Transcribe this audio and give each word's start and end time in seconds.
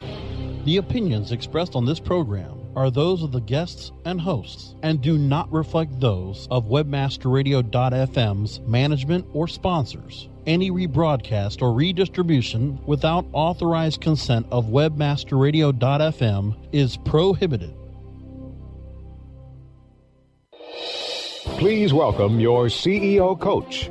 The 0.00 0.76
opinions 0.76 1.32
expressed 1.32 1.74
on 1.74 1.84
this 1.84 2.00
program 2.00 2.58
are 2.76 2.90
those 2.90 3.22
of 3.22 3.32
the 3.32 3.40
guests 3.40 3.90
and 4.04 4.20
hosts 4.20 4.74
and 4.82 5.00
do 5.00 5.18
not 5.18 5.50
reflect 5.52 5.98
those 5.98 6.46
of 6.50 6.66
webmasterradio.fm's 6.66 8.60
management 8.60 9.26
or 9.32 9.48
sponsors. 9.48 10.28
Any 10.46 10.70
rebroadcast 10.70 11.60
or 11.60 11.72
redistribution 11.72 12.78
without 12.86 13.26
authorized 13.32 14.00
consent 14.00 14.46
of 14.50 14.66
webmasterradio.fm 14.66 16.56
is 16.72 16.96
prohibited. 16.98 17.74
Please 21.58 21.92
welcome 21.92 22.38
your 22.38 22.66
CEO 22.66 23.38
coach. 23.38 23.90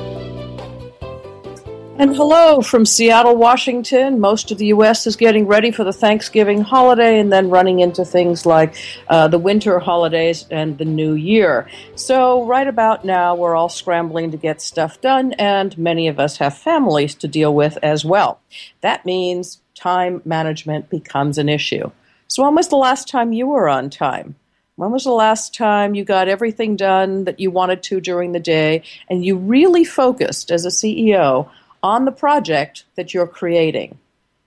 And 2.01 2.15
hello 2.15 2.61
from 2.61 2.83
Seattle, 2.83 3.35
Washington. 3.35 4.19
Most 4.19 4.49
of 4.49 4.57
the 4.57 4.65
U.S. 4.65 5.05
is 5.05 5.15
getting 5.15 5.45
ready 5.45 5.69
for 5.69 5.83
the 5.83 5.93
Thanksgiving 5.93 6.61
holiday 6.61 7.19
and 7.19 7.31
then 7.31 7.51
running 7.51 7.79
into 7.79 8.03
things 8.03 8.43
like 8.43 8.73
uh, 9.07 9.27
the 9.27 9.37
winter 9.37 9.77
holidays 9.77 10.47
and 10.49 10.79
the 10.79 10.83
new 10.83 11.13
year. 11.13 11.69
So, 11.93 12.43
right 12.43 12.65
about 12.65 13.05
now, 13.05 13.35
we're 13.35 13.55
all 13.55 13.69
scrambling 13.69 14.31
to 14.31 14.37
get 14.37 14.63
stuff 14.63 14.99
done, 14.99 15.33
and 15.33 15.77
many 15.77 16.07
of 16.07 16.19
us 16.19 16.37
have 16.37 16.57
families 16.57 17.13
to 17.13 17.27
deal 17.27 17.53
with 17.53 17.77
as 17.83 18.03
well. 18.03 18.39
That 18.81 19.05
means 19.05 19.61
time 19.75 20.23
management 20.25 20.89
becomes 20.89 21.37
an 21.37 21.49
issue. 21.49 21.91
So, 22.27 22.41
when 22.41 22.55
was 22.55 22.69
the 22.69 22.77
last 22.77 23.09
time 23.09 23.31
you 23.31 23.45
were 23.45 23.69
on 23.69 23.91
time? 23.91 24.33
When 24.75 24.89
was 24.89 25.03
the 25.03 25.11
last 25.11 25.53
time 25.53 25.93
you 25.93 26.03
got 26.03 26.27
everything 26.27 26.77
done 26.77 27.25
that 27.25 27.39
you 27.39 27.51
wanted 27.51 27.83
to 27.83 28.01
during 28.01 28.31
the 28.31 28.39
day 28.39 28.81
and 29.07 29.23
you 29.23 29.37
really 29.37 29.83
focused 29.83 30.49
as 30.49 30.65
a 30.65 30.69
CEO 30.69 31.47
on 31.83 32.05
the 32.05 32.11
project 32.11 32.85
that 32.95 33.13
you're 33.13 33.27
creating. 33.27 33.97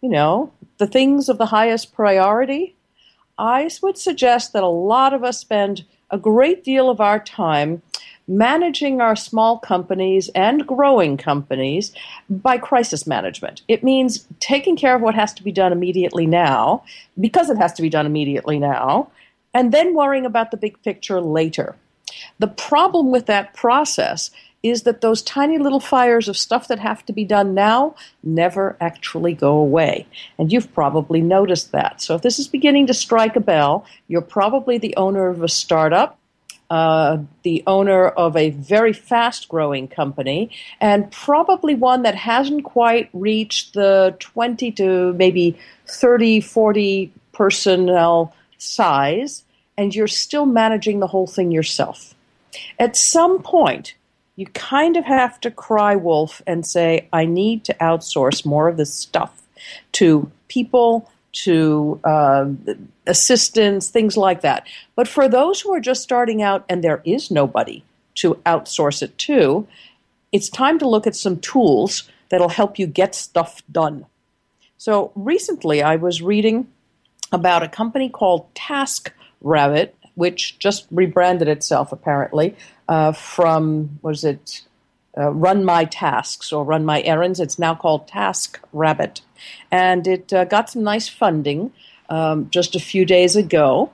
You 0.01 0.11
know, 0.11 0.53
the 0.79 0.87
things 0.87 1.29
of 1.29 1.39
the 1.39 1.47
highest 1.47 1.95
priority. 1.95 2.75
I 3.39 3.69
would 3.83 3.99
suggest 3.99 4.53
that 4.53 4.63
a 4.63 4.69
lot 4.69 5.13
of 5.13 5.25
us 5.25 5.39
spend 5.39 5.85
a 6.11 6.19
great 6.19 6.63
deal 6.63 6.89
of 6.91 7.01
our 7.01 7.19
time 7.19 7.83
managing 8.27 9.01
our 9.01 9.17
small 9.17 9.59
companies 9.59 10.31
and 10.35 10.67
growing 10.67 11.17
companies 11.17 11.93
by 12.31 12.57
crisis 12.57 13.07
management. 13.07 13.63
It 13.69 13.85
means 13.85 14.27
taking 14.41 14.77
care 14.77 14.95
of 14.95 15.03
what 15.03 15.15
has 15.15 15.35
to 15.35 15.43
be 15.43 15.53
done 15.53 15.73
immediately 15.73 16.27
now, 16.27 16.85
because 17.21 17.51
it 17.51 17.59
has 17.59 17.73
to 17.75 17.83
be 17.83 17.91
done 17.91 18.07
immediately 18.07 18.59
now, 18.59 19.11
and 19.53 19.73
then 19.73 19.95
worrying 19.95 20.25
about 20.25 20.51
the 20.51 20.57
big 20.57 20.81
picture 20.83 21.21
later. 21.21 21.77
The 22.39 22.49
problem 22.49 23.11
with 23.11 23.27
that 23.27 23.55
process 23.55 24.31
is 24.65 24.85
that 24.85 25.03
those 25.03 25.21
tiny 25.23 25.59
little 25.59 25.79
fires 25.79 26.27
of 26.27 26.39
stuff 26.39 26.69
that 26.69 26.79
have 26.79 27.05
to 27.05 27.13
be 27.13 27.25
done 27.25 27.53
now 27.53 27.95
never 28.23 28.77
actually 28.81 29.35
go 29.35 29.59
away. 29.59 30.07
And 30.39 30.51
you've 30.51 30.73
probably 30.73 31.21
noticed 31.21 31.71
that. 31.73 32.01
So 32.01 32.15
if 32.15 32.23
this 32.23 32.39
is 32.39 32.49
beginning 32.49 32.87
to 32.87 32.95
strike 32.95 33.37
a 33.37 33.41
bell, 33.41 33.85
you're 34.09 34.23
probably 34.23 34.79
the 34.79 34.97
owner 34.97 35.29
of 35.29 35.43
a 35.43 35.49
startup. 35.49 36.19
Uh, 36.71 37.19
the 37.43 37.63
owner 37.67 38.09
of 38.09 38.35
a 38.37 38.49
very 38.51 38.95
fast 38.95 39.51
growing 39.51 39.87
company, 39.87 40.51
and 40.81 41.13
probably 41.13 41.75
one 41.75 42.03
that 42.03 42.15
hasn't 42.15 42.65
quite 42.65 43.11
reached 43.13 43.75
the 43.75 44.17
20 44.19 44.73
to 44.73 45.13
maybe 45.13 45.57
30, 45.87 46.41
40 46.41 47.13
personnel 47.33 48.35
size, 48.57 49.45
and 49.77 49.95
you're 49.95 50.09
still 50.09 50.47
managing 50.47 51.01
the 51.01 51.07
whole 51.07 51.27
thing 51.27 51.51
yourself. 51.51 52.15
At 52.79 52.97
some 52.97 53.43
point, 53.43 53.95
you 54.37 54.47
kind 54.47 54.97
of 54.97 55.05
have 55.05 55.41
to 55.41 55.51
cry 55.51 55.97
wolf 55.97 56.43
and 56.47 56.67
say, 56.67 57.09
I 57.13 57.25
need 57.25 57.65
to 57.65 57.75
outsource 57.75 58.45
more 58.45 58.69
of 58.69 58.77
this 58.77 58.93
stuff 58.93 59.43
to 59.93 60.31
people, 60.49 61.11
to 61.33 62.01
uh, 62.05 62.47
assistants, 63.07 63.89
things 63.89 64.17
like 64.17 64.41
that. 64.43 64.67
But 64.97 65.09
for 65.09 65.29
those 65.29 65.61
who 65.61 65.73
are 65.73 65.81
just 65.81 66.03
starting 66.03 66.43
out 66.43 66.65
and 66.69 66.83
there 66.83 67.03
is 67.05 67.31
nobody 67.31 67.85
to 68.17 68.35
outsource 68.47 69.03
it 69.03 69.17
to, 69.19 69.67
it's 70.33 70.49
time 70.49 70.79
to 70.79 70.89
look 70.89 71.07
at 71.07 71.17
some 71.17 71.39
tools 71.39 72.09
that'll 72.29 72.49
help 72.49 72.79
you 72.79 72.87
get 72.87 73.15
stuff 73.15 73.63
done. 73.71 74.07
So 74.79 75.13
recently 75.15 75.83
I 75.83 75.97
was 75.97 76.23
reading 76.23 76.67
about 77.33 77.63
a 77.63 77.69
company 77.69 78.09
called 78.09 78.53
TaskRabbit, 78.55 79.91
which 80.15 80.59
just 80.59 80.87
rebranded 80.91 81.49
itself 81.49 81.93
apparently 81.93 82.57
uh, 82.89 83.13
from 83.13 83.99
was 84.03 84.25
it 84.25 84.63
uh, 85.17 85.31
Run 85.31 85.65
My 85.65 85.85
Tasks 85.85 86.53
or 86.53 86.65
Run 86.65 86.85
My 86.85 87.01
Errands. 87.03 87.41
It's 87.41 87.59
now 87.59 87.75
called 87.75 88.09
Task 88.09 88.61
Rabbit, 88.73 89.21
and 89.71 90.07
it 90.07 90.33
uh, 90.33 90.45
got 90.45 90.71
some 90.71 90.83
nice 90.83 91.09
funding 91.09 91.73
um, 92.09 92.49
just 92.51 92.75
a 92.75 92.81
few 92.81 93.05
days 93.05 93.37
ago. 93.37 93.91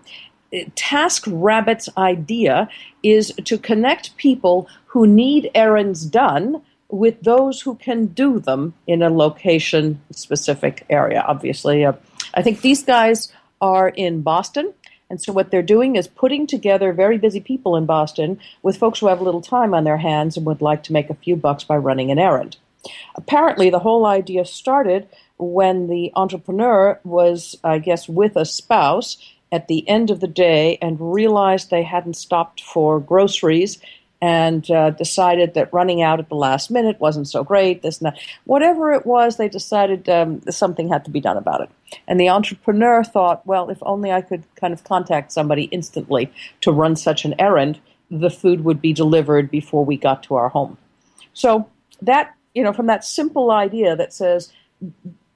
Task 0.75 1.25
Rabbit's 1.28 1.88
idea 1.97 2.69
is 3.03 3.32
to 3.44 3.56
connect 3.59 4.16
people 4.16 4.69
who 4.86 5.06
need 5.06 5.50
errands 5.54 6.04
done 6.04 6.62
with 6.88 7.20
those 7.22 7.60
who 7.60 7.76
can 7.76 8.06
do 8.06 8.41
them 8.41 8.75
in 8.86 9.03
a 9.03 9.10
location 9.10 10.00
specific 10.10 10.84
area. 10.91 11.25
Obviously, 11.26 11.84
uh, 11.84 11.92
I 12.34 12.42
think 12.42 12.62
these 12.62 12.82
guys 12.82 13.32
are 13.60 13.91
in 13.91 14.22
Boston 14.22 14.72
and 15.10 15.21
so 15.21 15.32
what 15.32 15.50
they're 15.50 15.60
doing 15.62 15.97
is 15.97 16.09
putting 16.09 16.47
together 16.47 16.93
very 16.93 17.19
busy 17.19 17.41
people 17.41 17.76
in 17.76 17.84
Boston 17.84 18.38
with 18.62 18.78
folks 18.78 19.00
who 19.00 19.09
have 19.09 19.21
a 19.21 19.25
little 19.25 19.43
time 19.43 19.75
on 19.75 19.84
their 19.84 19.98
hands 19.98 20.37
and 20.37 20.47
would 20.47 20.62
like 20.62 20.84
to 20.84 20.93
make 20.93 21.10
a 21.10 21.15
few 21.15 21.37
bucks 21.37 21.65
by 21.65 21.76
running 21.76 22.10
an 22.10 22.19
errand. 22.19 22.56
Apparently, 23.16 23.69
the 23.69 23.81
whole 23.81 24.06
idea 24.06 24.44
started 24.44 25.09
when 25.37 25.88
the 25.88 26.12
entrepreneur 26.16 26.98
was, 27.04 27.56
I 27.65 27.78
guess, 27.78 28.09
with 28.09 28.37
a 28.37 28.47
spouse 28.47 29.19
at 29.53 29.69
the 29.69 29.87
end 29.88 30.10
of 30.10 30.21
the 30.21 30.28
day 30.28 30.78
and 30.81 31.12
realized 31.12 31.71
they 31.71 31.82
hadn't 31.82 32.15
stopped 32.15 32.62
for 32.62 33.00
groceries 33.00 33.81
and 34.20 34.70
uh, 34.70 34.91
decided 34.91 35.54
that 35.54 35.72
running 35.72 36.03
out 36.03 36.19
at 36.19 36.28
the 36.28 36.34
last 36.34 36.70
minute 36.70 37.00
wasn't 37.00 37.28
so 37.28 37.42
great. 37.42 37.82
This 37.82 37.98
and 37.98 38.06
that, 38.06 38.19
whatever 38.44 38.92
it 38.92 39.06
was, 39.06 39.36
they 39.36 39.48
decided 39.48 40.08
um, 40.08 40.42
something 40.50 40.88
had 40.88 41.04
to 41.06 41.10
be 41.10 41.20
done 41.20 41.36
about 41.36 41.62
it. 41.62 41.70
And 42.06 42.20
the 42.20 42.28
entrepreneur 42.28 43.03
thought, 43.03 43.47
well, 43.47 43.70
if 43.70 43.78
only 43.82 44.12
I 44.12 44.20
could 44.20 44.44
kind 44.56 44.72
of 44.75 44.84
contact 44.84 45.32
somebody 45.32 45.64
instantly 45.64 46.30
to 46.60 46.70
run 46.70 46.97
such 46.97 47.25
an 47.25 47.34
errand, 47.38 47.80
the 48.10 48.30
food 48.30 48.65
would 48.65 48.80
be 48.80 48.92
delivered 48.92 49.50
before 49.50 49.84
we 49.84 49.97
got 49.97 50.22
to 50.24 50.34
our 50.34 50.50
home. 50.50 50.77
So 51.33 51.68
that 52.03 52.34
you 52.54 52.62
know, 52.62 52.72
from 52.72 52.86
that 52.86 53.04
simple 53.04 53.50
idea 53.50 53.97
that 53.97 54.12
says 54.12 54.53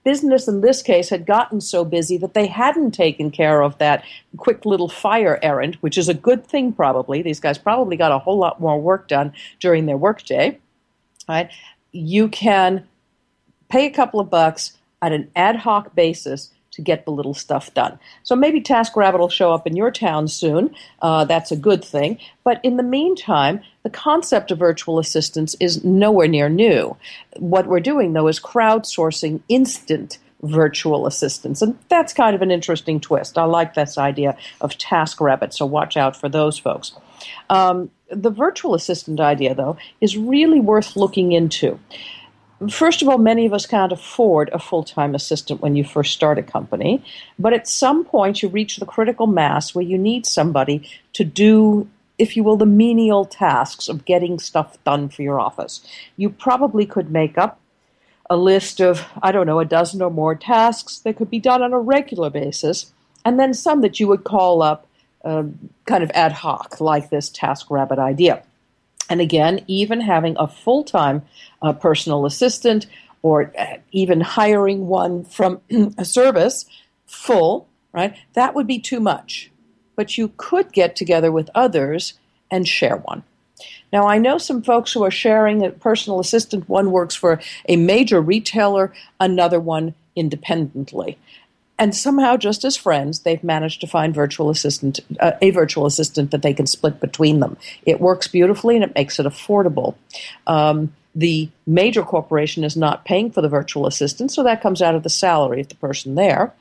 business 0.04 0.46
in 0.46 0.60
this 0.60 0.82
case 0.82 1.08
had 1.08 1.26
gotten 1.26 1.60
so 1.60 1.84
busy 1.84 2.16
that 2.18 2.34
they 2.34 2.46
hadn't 2.46 2.92
taken 2.92 3.30
care 3.30 3.62
of 3.62 3.78
that 3.78 4.04
quick 4.36 4.64
little 4.64 4.88
fire 4.88 5.38
errand, 5.42 5.76
which 5.76 5.98
is 5.98 6.08
a 6.08 6.14
good 6.14 6.46
thing 6.46 6.72
probably. 6.72 7.22
These 7.22 7.40
guys 7.40 7.58
probably 7.58 7.96
got 7.96 8.12
a 8.12 8.18
whole 8.18 8.38
lot 8.38 8.60
more 8.60 8.80
work 8.80 9.08
done 9.08 9.32
during 9.60 9.86
their 9.86 9.96
workday. 9.96 10.58
Right? 11.28 11.50
You 11.92 12.28
can 12.28 12.86
pay 13.68 13.86
a 13.86 13.90
couple 13.90 14.20
of 14.20 14.30
bucks 14.30 14.76
at 15.00 15.12
an 15.12 15.30
ad 15.34 15.56
hoc 15.56 15.94
basis 15.94 16.50
to 16.74 16.82
get 16.82 17.04
the 17.04 17.10
little 17.10 17.34
stuff 17.34 17.72
done. 17.74 17.98
So 18.22 18.36
maybe 18.36 18.60
TaskRabbit 18.60 19.18
will 19.18 19.28
show 19.28 19.52
up 19.52 19.66
in 19.66 19.76
your 19.76 19.90
town 19.90 20.28
soon. 20.28 20.74
Uh, 21.00 21.24
that's 21.24 21.52
a 21.52 21.56
good 21.56 21.84
thing. 21.84 22.18
But 22.42 22.60
in 22.62 22.76
the 22.76 22.82
meantime, 22.82 23.60
the 23.82 23.90
concept 23.90 24.50
of 24.50 24.58
virtual 24.58 24.98
assistants 24.98 25.56
is 25.60 25.84
nowhere 25.84 26.28
near 26.28 26.48
new. 26.48 26.96
What 27.36 27.66
we're 27.66 27.80
doing, 27.80 28.12
though, 28.12 28.28
is 28.28 28.40
crowdsourcing 28.40 29.40
instant 29.48 30.18
virtual 30.42 31.06
assistants. 31.06 31.62
And 31.62 31.78
that's 31.88 32.12
kind 32.12 32.34
of 32.34 32.42
an 32.42 32.50
interesting 32.50 33.00
twist. 33.00 33.38
I 33.38 33.44
like 33.44 33.74
this 33.74 33.96
idea 33.96 34.36
of 34.60 34.72
TaskRabbit, 34.72 35.52
so 35.52 35.64
watch 35.64 35.96
out 35.96 36.16
for 36.16 36.28
those 36.28 36.58
folks. 36.58 36.92
Um, 37.48 37.90
the 38.10 38.30
virtual 38.30 38.74
assistant 38.74 39.20
idea, 39.20 39.54
though, 39.54 39.76
is 40.00 40.16
really 40.16 40.60
worth 40.60 40.96
looking 40.96 41.32
into. 41.32 41.78
First 42.70 43.02
of 43.02 43.08
all, 43.08 43.18
many 43.18 43.46
of 43.46 43.52
us 43.52 43.66
can't 43.66 43.92
afford 43.92 44.48
a 44.52 44.58
full 44.58 44.84
time 44.84 45.14
assistant 45.14 45.60
when 45.60 45.76
you 45.76 45.84
first 45.84 46.12
start 46.12 46.38
a 46.38 46.42
company, 46.42 47.04
but 47.38 47.52
at 47.52 47.68
some 47.68 48.04
point 48.04 48.42
you 48.42 48.48
reach 48.48 48.76
the 48.76 48.86
critical 48.86 49.26
mass 49.26 49.74
where 49.74 49.84
you 49.84 49.98
need 49.98 50.24
somebody 50.24 50.88
to 51.14 51.24
do 51.24 51.88
if 52.18 52.36
you 52.36 52.44
will, 52.44 52.56
the 52.56 52.66
menial 52.66 53.24
tasks 53.24 53.88
of 53.88 54.04
getting 54.04 54.38
stuff 54.38 54.82
done 54.84 55.08
for 55.08 55.22
your 55.22 55.40
office. 55.40 55.80
You 56.16 56.30
probably 56.30 56.86
could 56.86 57.10
make 57.10 57.36
up 57.36 57.58
a 58.30 58.36
list 58.36 58.80
of, 58.80 59.06
I 59.22 59.32
don't 59.32 59.46
know, 59.46 59.60
a 59.60 59.64
dozen 59.64 60.00
or 60.00 60.10
more 60.10 60.34
tasks 60.34 60.98
that 60.98 61.16
could 61.16 61.30
be 61.30 61.40
done 61.40 61.62
on 61.62 61.72
a 61.72 61.78
regular 61.78 62.30
basis, 62.30 62.92
and 63.24 63.38
then 63.38 63.52
some 63.52 63.80
that 63.80 63.98
you 63.98 64.08
would 64.08 64.24
call 64.24 64.62
up 64.62 64.86
uh, 65.24 65.44
kind 65.86 66.04
of 66.04 66.10
ad 66.14 66.32
hoc, 66.32 66.80
like 66.80 67.10
this 67.10 67.28
task 67.28 67.70
rabbit 67.70 67.98
idea. 67.98 68.42
And 69.08 69.20
again, 69.20 69.64
even 69.66 70.00
having 70.00 70.36
a 70.38 70.48
full 70.48 70.84
time 70.84 71.22
uh, 71.62 71.72
personal 71.72 72.26
assistant 72.26 72.86
or 73.22 73.52
uh, 73.58 73.76
even 73.92 74.20
hiring 74.20 74.86
one 74.86 75.24
from 75.24 75.60
a 75.98 76.04
service 76.04 76.66
full, 77.06 77.68
right, 77.92 78.16
that 78.34 78.54
would 78.54 78.66
be 78.66 78.78
too 78.78 79.00
much. 79.00 79.50
But 79.96 80.18
you 80.18 80.32
could 80.36 80.72
get 80.72 80.96
together 80.96 81.30
with 81.30 81.50
others 81.54 82.14
and 82.50 82.66
share 82.66 82.96
one. 82.96 83.22
Now, 83.92 84.08
I 84.08 84.18
know 84.18 84.38
some 84.38 84.62
folks 84.62 84.92
who 84.92 85.04
are 85.04 85.10
sharing 85.10 85.64
a 85.64 85.70
personal 85.70 86.18
assistant. 86.18 86.68
One 86.68 86.90
works 86.90 87.14
for 87.14 87.40
a 87.68 87.76
major 87.76 88.20
retailer, 88.20 88.92
another 89.20 89.60
one 89.60 89.94
independently 90.16 91.16
and 91.78 91.94
somehow 91.94 92.36
just 92.36 92.64
as 92.64 92.76
friends 92.76 93.20
they've 93.20 93.42
managed 93.44 93.80
to 93.80 93.86
find 93.86 94.14
virtual 94.14 94.50
assistant 94.50 95.00
uh, 95.20 95.32
a 95.42 95.50
virtual 95.50 95.86
assistant 95.86 96.30
that 96.30 96.42
they 96.42 96.54
can 96.54 96.66
split 96.66 97.00
between 97.00 97.40
them. 97.40 97.56
It 97.84 98.00
works 98.00 98.28
beautifully 98.28 98.76
and 98.76 98.84
it 98.84 98.94
makes 98.94 99.18
it 99.18 99.26
affordable. 99.26 99.94
Um, 100.46 100.94
the 101.14 101.48
major 101.66 102.02
corporation 102.02 102.64
is 102.64 102.76
not 102.76 103.04
paying 103.04 103.30
for 103.30 103.40
the 103.40 103.48
virtual 103.48 103.86
assistant 103.86 104.32
so 104.32 104.42
that 104.42 104.62
comes 104.62 104.82
out 104.82 104.94
of 104.94 105.02
the 105.02 105.10
salary 105.10 105.60
of 105.60 105.68
the 105.68 105.76
person 105.76 106.14
there. 106.14 106.52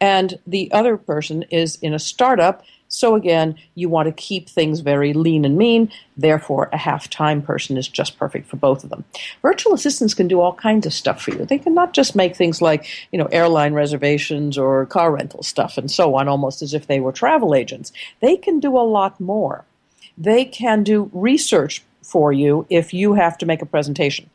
And 0.00 0.38
the 0.46 0.70
other 0.72 0.96
person 0.96 1.44
is 1.50 1.76
in 1.76 1.94
a 1.94 1.98
startup 1.98 2.64
so 2.92 3.14
again, 3.14 3.56
you 3.74 3.88
want 3.88 4.06
to 4.06 4.12
keep 4.12 4.50
things 4.50 4.80
very 4.80 5.14
lean 5.14 5.46
and 5.46 5.56
mean. 5.56 5.90
Therefore, 6.18 6.68
a 6.74 6.76
half-time 6.76 7.40
person 7.40 7.78
is 7.78 7.88
just 7.88 8.18
perfect 8.18 8.46
for 8.46 8.58
both 8.58 8.84
of 8.84 8.90
them. 8.90 9.04
Virtual 9.40 9.72
assistants 9.72 10.12
can 10.12 10.28
do 10.28 10.42
all 10.42 10.52
kinds 10.52 10.84
of 10.84 10.92
stuff 10.92 11.22
for 11.22 11.30
you. 11.30 11.46
They 11.46 11.58
can 11.58 11.72
not 11.72 11.94
just 11.94 12.14
make 12.14 12.36
things 12.36 12.60
like, 12.60 12.86
you 13.10 13.18
know, 13.18 13.30
airline 13.32 13.72
reservations 13.72 14.58
or 14.58 14.84
car 14.84 15.10
rental 15.10 15.42
stuff 15.42 15.78
and 15.78 15.90
so 15.90 16.14
on, 16.16 16.28
almost 16.28 16.60
as 16.60 16.74
if 16.74 16.86
they 16.86 17.00
were 17.00 17.12
travel 17.12 17.54
agents. 17.54 17.94
They 18.20 18.36
can 18.36 18.60
do 18.60 18.76
a 18.76 18.84
lot 18.84 19.18
more. 19.18 19.64
They 20.18 20.44
can 20.44 20.82
do 20.82 21.10
research 21.14 21.82
for 22.02 22.30
you 22.30 22.66
if 22.68 22.92
you 22.92 23.14
have 23.14 23.38
to 23.38 23.46
make 23.46 23.62
a 23.62 23.66
presentation. 23.66 24.28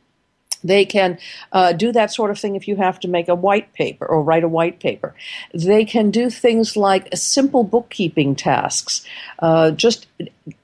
They 0.68 0.86
can 0.86 1.18
uh, 1.52 1.74
do 1.74 1.92
that 1.92 2.14
sort 2.14 2.32
of 2.32 2.40
thing 2.40 2.56
if 2.56 2.68
you 2.68 2.76
have 2.76 3.00
to 3.02 3.08
make 3.08 3.28
a 3.28 3.36
white 3.36 3.74
paper 3.74 4.06
or 4.06 4.24
write 4.24 4.44
a 4.44 4.48
white 4.50 4.80
paper. 4.80 5.16
They 5.54 5.86
can 5.86 6.12
do 6.12 6.30
things 6.30 6.78
like 6.78 7.16
simple 7.16 7.64
bookkeeping 7.64 8.36
tasks, 8.36 9.06
uh, 9.40 9.72
just 9.72 10.08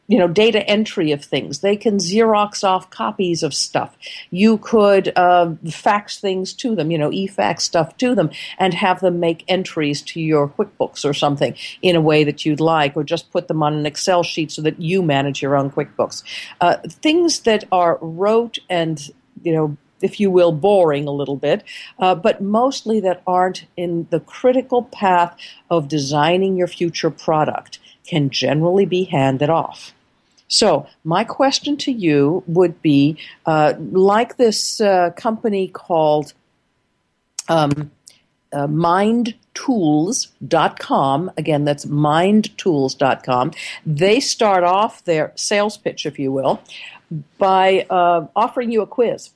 you 0.08 0.18
know 0.18 0.28
data 0.28 0.68
entry 0.68 1.12
of 1.12 1.24
things. 1.24 1.60
They 1.60 1.76
can 1.76 1.98
Xerox 1.98 2.64
off 2.64 2.90
copies 2.90 3.44
of 3.44 3.54
stuff. 3.54 3.98
You 4.32 4.58
could 4.58 5.14
uh, 5.16 5.54
fax 5.70 6.20
things 6.20 6.54
to 6.56 6.76
them, 6.76 6.92
you 6.92 6.98
know, 6.98 7.12
e-fax 7.12 7.64
stuff 7.64 7.98
to 7.98 8.14
them, 8.14 8.30
and 8.58 8.74
have 8.74 9.00
them 9.00 9.20
make 9.20 9.44
entries 9.48 10.02
to 10.04 10.22
your 10.22 10.50
QuickBooks 10.50 11.06
or 11.06 11.14
something 11.14 11.56
in 11.82 11.96
a 11.96 12.02
way 12.02 12.24
that 12.24 12.46
you'd 12.46 12.60
like, 12.60 12.98
or 12.98 13.04
just 13.04 13.32
put 13.32 13.48
them 13.48 13.64
on 13.64 13.74
an 13.74 13.86
Excel 13.86 14.24
sheet 14.24 14.52
so 14.52 14.62
that 14.62 14.80
you 14.80 15.02
manage 15.02 15.42
your 15.42 15.56
own 15.56 15.72
QuickBooks. 15.72 16.24
Uh, 16.60 16.78
things 16.88 17.40
that 17.42 17.64
are 17.72 17.98
rote 18.02 18.60
and 18.70 19.10
you 19.42 19.54
know 19.54 19.78
if 20.04 20.20
you 20.20 20.30
will, 20.30 20.52
boring 20.52 21.08
a 21.08 21.12
little 21.12 21.38
bit, 21.38 21.64
uh, 21.98 22.14
but 22.14 22.42
mostly 22.42 23.00
that 23.00 23.24
aren't 23.26 23.66
in 23.76 24.06
the 24.12 24.20
critical 24.20 24.84
path 24.84 25.36
of 25.72 25.88
designing 25.88 26.56
your 26.56 26.68
future 26.68 27.10
product 27.10 27.80
can 28.06 28.30
generally 28.30 28.86
be 28.86 29.06
handed 29.06 29.50
off. 29.50 29.96
So, 30.50 30.86
my 31.04 31.24
question 31.24 31.78
to 31.78 31.92
you 31.92 32.44
would 32.46 32.80
be 32.82 33.18
uh, 33.46 33.74
like 33.80 34.38
this 34.38 34.82
uh, 34.82 35.12
company 35.16 35.70
called 35.70 36.34
um, 37.50 37.90
uh, 38.52 38.68
mindtools.com. 38.68 41.32
Again, 41.38 41.66
that's 41.66 41.86
mindtools.com. 41.86 43.52
They 43.86 44.20
start 44.20 44.64
off 44.64 45.06
their 45.06 45.32
sales 45.36 45.78
pitch, 45.78 46.06
if 46.06 46.20
you 46.20 46.32
will, 46.32 46.62
by 47.40 47.88
uh, 47.90 48.28
offering 48.36 48.72
you 48.72 48.82
a 48.82 48.88
quiz 48.88 49.32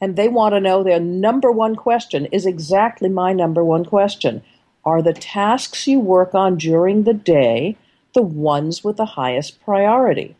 and 0.00 0.16
they 0.16 0.28
want 0.28 0.54
to 0.54 0.60
know 0.60 0.82
their 0.82 1.00
number 1.00 1.50
one 1.50 1.76
question 1.76 2.26
is 2.26 2.46
exactly 2.46 3.08
my 3.08 3.32
number 3.32 3.64
one 3.64 3.84
question. 3.84 4.42
Are 4.84 5.02
the 5.02 5.12
tasks 5.12 5.86
you 5.86 6.00
work 6.00 6.34
on 6.34 6.56
during 6.56 7.02
the 7.02 7.14
day 7.14 7.76
the 8.14 8.22
ones 8.22 8.82
with 8.84 8.96
the 8.96 9.04
highest 9.04 9.62
priority? 9.64 10.36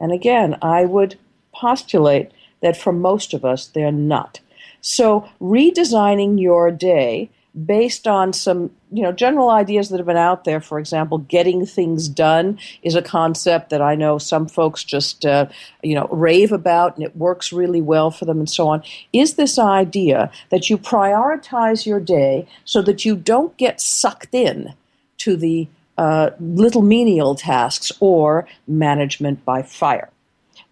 And 0.00 0.12
again, 0.12 0.56
I 0.60 0.84
would 0.84 1.16
postulate 1.52 2.32
that 2.60 2.76
for 2.76 2.92
most 2.92 3.32
of 3.32 3.44
us, 3.44 3.66
they're 3.66 3.92
not. 3.92 4.40
So, 4.80 5.28
redesigning 5.40 6.40
your 6.40 6.70
day 6.70 7.30
based 7.54 8.06
on 8.06 8.32
some 8.32 8.70
you 8.90 9.02
know 9.02 9.12
general 9.12 9.50
ideas 9.50 9.88
that 9.88 9.98
have 9.98 10.06
been 10.06 10.16
out 10.16 10.44
there. 10.44 10.60
For 10.60 10.78
example 10.78 11.18
getting 11.18 11.66
things 11.66 12.08
done 12.08 12.58
is 12.82 12.94
a 12.94 13.02
concept 13.02 13.70
that 13.70 13.82
i 13.82 13.94
know 13.94 14.18
some 14.18 14.46
folks 14.46 14.82
just 14.82 15.24
uh, 15.24 15.46
you 15.82 15.94
know 15.94 16.08
rave 16.08 16.52
about 16.52 16.96
and 16.96 17.04
it 17.04 17.16
works 17.16 17.52
really 17.52 17.80
well 17.80 18.10
for 18.10 18.24
them 18.24 18.38
and 18.38 18.50
so 18.50 18.68
on. 18.68 18.82
Is 19.12 19.34
this 19.34 19.58
idea 19.58 20.30
that 20.50 20.68
you 20.70 20.78
prioritize 20.78 21.86
your 21.86 22.00
day 22.00 22.46
so 22.64 22.82
that 22.82 23.04
you 23.04 23.16
don't 23.16 23.56
get 23.56 23.80
sucked 23.80 24.34
in 24.34 24.74
to 25.18 25.36
the 25.36 25.68
uh, 25.96 26.30
little 26.40 26.82
menial 26.82 27.36
tasks 27.36 27.92
or 28.00 28.48
management 28.66 29.44
by 29.44 29.62
fire 29.62 30.10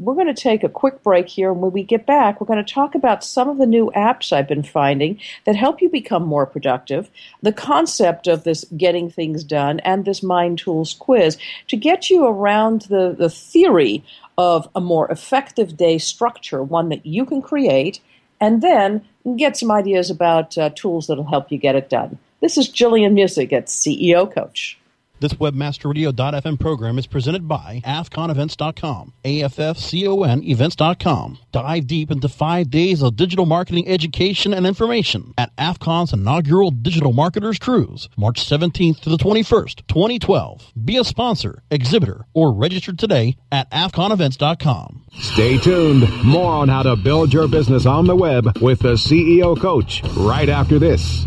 we're 0.04 0.14
going 0.14 0.32
to 0.32 0.34
take 0.34 0.64
a 0.64 0.68
quick 0.68 1.02
break 1.02 1.28
here, 1.28 1.50
and 1.50 1.60
when 1.60 1.72
we 1.72 1.82
get 1.82 2.06
back, 2.06 2.40
we're 2.40 2.46
going 2.46 2.64
to 2.64 2.74
talk 2.74 2.94
about 2.94 3.24
some 3.24 3.48
of 3.48 3.58
the 3.58 3.66
new 3.66 3.90
apps 3.94 4.32
I've 4.32 4.48
been 4.48 4.62
finding 4.62 5.20
that 5.44 5.56
help 5.56 5.80
you 5.80 5.88
become 5.88 6.24
more 6.24 6.46
productive, 6.46 7.10
the 7.40 7.52
concept 7.52 8.26
of 8.26 8.44
this 8.44 8.64
getting 8.76 9.10
things 9.10 9.44
done, 9.44 9.80
and 9.80 10.04
this 10.04 10.22
Mind 10.22 10.58
Tools 10.58 10.94
quiz 10.94 11.38
to 11.68 11.76
get 11.76 12.10
you 12.10 12.26
around 12.26 12.82
the, 12.82 13.14
the 13.16 13.30
theory 13.30 14.04
of 14.36 14.68
a 14.74 14.80
more 14.80 15.10
effective 15.10 15.76
day 15.76 15.98
structure, 15.98 16.62
one 16.62 16.88
that 16.88 17.06
you 17.06 17.24
can 17.24 17.42
create, 17.42 18.00
and 18.40 18.60
then 18.62 19.04
get 19.36 19.56
some 19.56 19.70
ideas 19.70 20.10
about 20.10 20.58
uh, 20.58 20.70
tools 20.74 21.06
that 21.06 21.16
will 21.16 21.24
help 21.24 21.52
you 21.52 21.58
get 21.58 21.76
it 21.76 21.88
done. 21.88 22.18
This 22.40 22.58
is 22.58 22.68
Jillian 22.68 23.12
Muessig 23.12 23.52
at 23.52 23.66
CEO 23.66 24.32
Coach. 24.32 24.78
This 25.22 25.34
webmasterradio.fm 25.34 26.58
program 26.58 26.98
is 26.98 27.06
presented 27.06 27.46
by 27.46 27.80
AFFCONEvents.com, 27.84 29.12
A-F-F-C-O-N 29.24 30.42
events.com. 30.42 31.38
Dive 31.52 31.86
deep 31.86 32.10
into 32.10 32.28
five 32.28 32.70
days 32.70 33.04
of 33.04 33.14
digital 33.14 33.46
marketing 33.46 33.86
education 33.86 34.52
and 34.52 34.66
information 34.66 35.32
at 35.38 35.54
AFFCON's 35.54 36.12
inaugural 36.12 36.72
Digital 36.72 37.12
Marketers 37.12 37.60
Cruise, 37.60 38.08
March 38.16 38.44
17th 38.44 38.98
to 39.02 39.10
the 39.10 39.16
21st, 39.16 39.86
2012. 39.86 40.72
Be 40.84 40.96
a 40.96 41.04
sponsor, 41.04 41.62
exhibitor, 41.70 42.26
or 42.34 42.52
register 42.52 42.92
today 42.92 43.36
at 43.52 43.70
AFFCONEvents.com. 43.70 45.04
Stay 45.20 45.56
tuned. 45.58 46.24
More 46.24 46.50
on 46.50 46.68
how 46.68 46.82
to 46.82 46.96
build 46.96 47.32
your 47.32 47.46
business 47.46 47.86
on 47.86 48.08
the 48.08 48.16
web 48.16 48.58
with 48.60 48.80
the 48.80 48.94
CEO 48.94 49.56
Coach 49.56 50.02
right 50.16 50.48
after 50.48 50.80
this. 50.80 51.26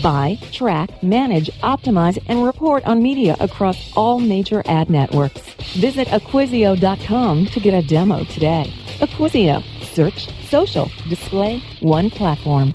Buy, 0.00 0.38
track, 0.52 1.02
manage, 1.02 1.50
optimize, 1.60 2.22
and 2.28 2.44
report 2.44 2.84
on 2.84 3.02
media 3.02 3.36
across 3.40 3.92
all 3.96 4.18
major 4.18 4.62
ad 4.66 4.88
networks. 4.88 5.40
Visit 5.74 6.08
Acquisio.com 6.08 7.46
to 7.46 7.60
get 7.60 7.74
a 7.74 7.86
demo 7.86 8.24
today. 8.24 8.72
Acquisio. 9.00 9.62
Search, 9.92 10.28
social, 10.48 10.90
display, 11.08 11.62
one 11.80 12.08
platform. 12.08 12.72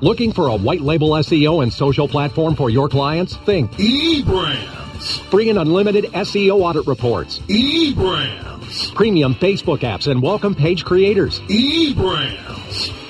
Looking 0.00 0.32
for 0.32 0.48
a 0.48 0.56
white 0.56 0.80
label 0.80 1.10
SEO 1.10 1.62
and 1.62 1.72
social 1.72 2.08
platform 2.08 2.56
for 2.56 2.70
your 2.70 2.88
clients? 2.88 3.36
Think 3.36 3.70
eBrandz. 3.74 5.20
Free 5.30 5.48
and 5.48 5.58
unlimited 5.58 6.06
SEO 6.06 6.60
audit 6.60 6.86
reports. 6.86 7.38
eBrandz. 7.48 8.94
Premium 8.94 9.34
Facebook 9.36 9.80
apps 9.80 10.10
and 10.10 10.20
welcome 10.20 10.54
page 10.54 10.84
creators. 10.84 11.40
eBrandz. 11.42 12.61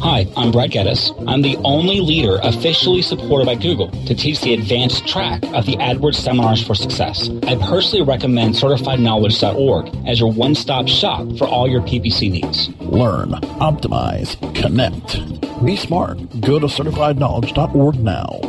Hi, 0.00 0.26
I'm 0.36 0.50
Brad 0.52 0.70
Geddes. 0.70 1.12
I'm 1.26 1.40
the 1.42 1.56
only 1.64 2.00
leader 2.00 2.38
officially 2.42 3.00
supported 3.00 3.46
by 3.46 3.54
Google 3.54 3.88
to 4.06 4.14
teach 4.14 4.40
the 4.40 4.52
advanced 4.52 5.06
track 5.06 5.42
of 5.54 5.64
the 5.66 5.76
AdWords 5.76 6.16
Seminars 6.16 6.62
for 6.62 6.74
Success. 6.74 7.30
I 7.44 7.56
personally 7.56 8.04
recommend 8.04 8.54
CertifiedKnowledge.org 8.54 10.06
as 10.06 10.20
your 10.20 10.30
one-stop 10.30 10.88
shop 10.88 11.26
for 11.38 11.46
all 11.46 11.68
your 11.68 11.80
PPC 11.80 12.30
needs. 12.30 12.68
Learn, 12.80 13.30
optimize, 13.60 14.36
connect. 14.54 15.18
Be 15.64 15.76
smart. 15.76 16.18
Go 16.40 16.58
to 16.58 16.66
CertifiedKnowledge.org 16.66 17.96
now. 18.00 18.40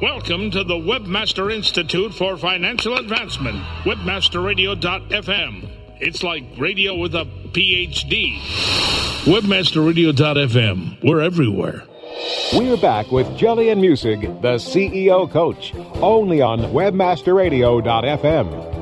Welcome 0.00 0.50
to 0.50 0.64
the 0.64 0.74
Webmaster 0.74 1.52
Institute 1.52 2.14
for 2.14 2.36
Financial 2.36 2.96
Advancement, 2.96 3.56
webmasterradio.fm. 3.84 5.75
It's 5.98 6.22
like 6.22 6.44
radio 6.58 6.94
with 6.94 7.14
a 7.14 7.24
PhD. 7.24 8.36
Webmasterradio.fm. 9.24 11.02
We're 11.02 11.22
everywhere. 11.22 11.84
We're 12.52 12.76
back 12.76 13.10
with 13.10 13.26
Jillian 13.28 13.80
Muessig, 13.80 14.42
the 14.42 14.56
CEO 14.56 15.30
coach, 15.30 15.74
only 16.02 16.42
on 16.42 16.60
webmasterradio.fm. 16.60 18.74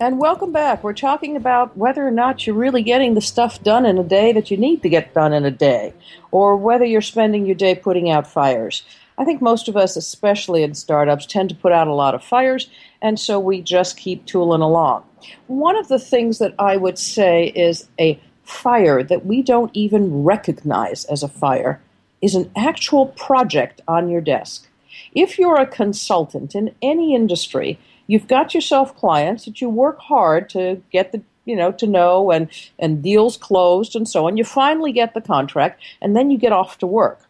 And 0.00 0.18
welcome 0.18 0.52
back. 0.52 0.82
We're 0.82 0.94
talking 0.94 1.36
about 1.36 1.76
whether 1.76 2.06
or 2.06 2.10
not 2.10 2.46
you're 2.46 2.56
really 2.56 2.82
getting 2.82 3.12
the 3.12 3.20
stuff 3.20 3.62
done 3.62 3.84
in 3.84 3.98
a 3.98 4.04
day 4.04 4.32
that 4.32 4.50
you 4.50 4.56
need 4.56 4.80
to 4.84 4.88
get 4.88 5.12
done 5.12 5.34
in 5.34 5.44
a 5.44 5.50
day, 5.50 5.92
or 6.30 6.56
whether 6.56 6.86
you're 6.86 7.02
spending 7.02 7.44
your 7.44 7.56
day 7.56 7.74
putting 7.74 8.08
out 8.08 8.26
fires. 8.26 8.84
I 9.18 9.24
think 9.24 9.42
most 9.42 9.68
of 9.68 9.76
us, 9.76 9.96
especially 9.96 10.62
in 10.62 10.74
startups, 10.74 11.26
tend 11.26 11.50
to 11.50 11.54
put 11.54 11.72
out 11.72 11.86
a 11.86 11.94
lot 11.94 12.14
of 12.14 12.24
fires, 12.24 12.68
and 13.02 13.18
so 13.18 13.38
we 13.38 13.60
just 13.60 13.96
keep 13.96 14.24
tooling 14.24 14.62
along. 14.62 15.04
One 15.48 15.76
of 15.76 15.88
the 15.88 15.98
things 15.98 16.38
that 16.38 16.54
I 16.58 16.76
would 16.76 16.98
say 16.98 17.48
is 17.48 17.88
a 18.00 18.18
fire 18.44 19.02
that 19.02 19.26
we 19.26 19.42
don't 19.42 19.70
even 19.74 20.24
recognize 20.24 21.04
as 21.06 21.22
a 21.22 21.28
fire 21.28 21.80
is 22.20 22.34
an 22.34 22.50
actual 22.56 23.06
project 23.06 23.80
on 23.86 24.08
your 24.08 24.20
desk. 24.20 24.68
If 25.14 25.38
you're 25.38 25.60
a 25.60 25.66
consultant 25.66 26.54
in 26.54 26.74
any 26.80 27.14
industry, 27.14 27.78
you've 28.06 28.28
got 28.28 28.54
yourself 28.54 28.96
clients 28.96 29.44
that 29.44 29.60
you 29.60 29.68
work 29.68 29.98
hard 29.98 30.48
to 30.50 30.82
get 30.90 31.12
the 31.12 31.22
you 31.44 31.56
know 31.56 31.72
to 31.72 31.86
know 31.86 32.30
and 32.30 32.48
and 32.78 33.02
deals 33.02 33.36
closed 33.36 33.96
and 33.96 34.08
so 34.08 34.26
on 34.26 34.36
you 34.36 34.44
finally 34.44 34.92
get 34.92 35.12
the 35.12 35.20
contract 35.20 35.82
and 36.00 36.14
then 36.14 36.30
you 36.30 36.38
get 36.38 36.52
off 36.52 36.78
to 36.78 36.86
work 36.86 37.28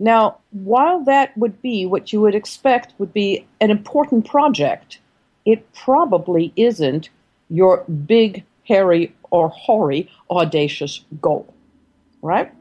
now 0.00 0.36
while 0.50 1.04
that 1.04 1.36
would 1.38 1.62
be 1.62 1.86
what 1.86 2.12
you 2.12 2.20
would 2.20 2.34
expect 2.34 2.92
would 2.98 3.12
be 3.12 3.46
an 3.60 3.70
important 3.70 4.26
project 4.26 4.98
it 5.44 5.72
probably 5.72 6.52
isn't 6.56 7.10
your 7.48 7.84
big 7.84 8.44
hairy 8.66 9.14
or 9.30 9.48
hoary 9.48 10.08
audacious 10.30 11.04
goal 11.20 11.52
right 12.22 12.52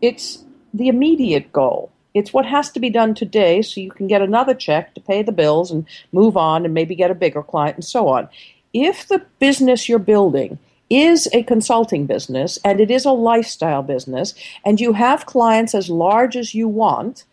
it's 0.00 0.44
the 0.72 0.88
immediate 0.88 1.52
goal 1.52 1.90
it's 2.14 2.32
what 2.32 2.46
has 2.46 2.70
to 2.70 2.80
be 2.80 2.90
done 2.90 3.14
today 3.14 3.62
so 3.62 3.80
you 3.80 3.90
can 3.90 4.06
get 4.06 4.22
another 4.22 4.54
check 4.54 4.94
to 4.94 5.00
pay 5.00 5.22
the 5.22 5.32
bills 5.32 5.70
and 5.70 5.86
move 6.12 6.36
on 6.36 6.64
and 6.64 6.74
maybe 6.74 6.94
get 6.94 7.10
a 7.10 7.14
bigger 7.14 7.42
client 7.42 7.76
and 7.76 7.84
so 7.84 8.08
on. 8.08 8.28
If 8.72 9.08
the 9.08 9.24
business 9.38 9.88
you're 9.88 9.98
building 9.98 10.58
is 10.88 11.28
a 11.32 11.44
consulting 11.44 12.06
business 12.06 12.58
and 12.64 12.80
it 12.80 12.90
is 12.90 13.04
a 13.04 13.12
lifestyle 13.12 13.82
business 13.82 14.34
and 14.64 14.80
you 14.80 14.92
have 14.94 15.26
clients 15.26 15.74
as 15.74 15.88
large 15.88 16.36
as 16.36 16.54
you 16.54 16.66
want, 16.66 17.24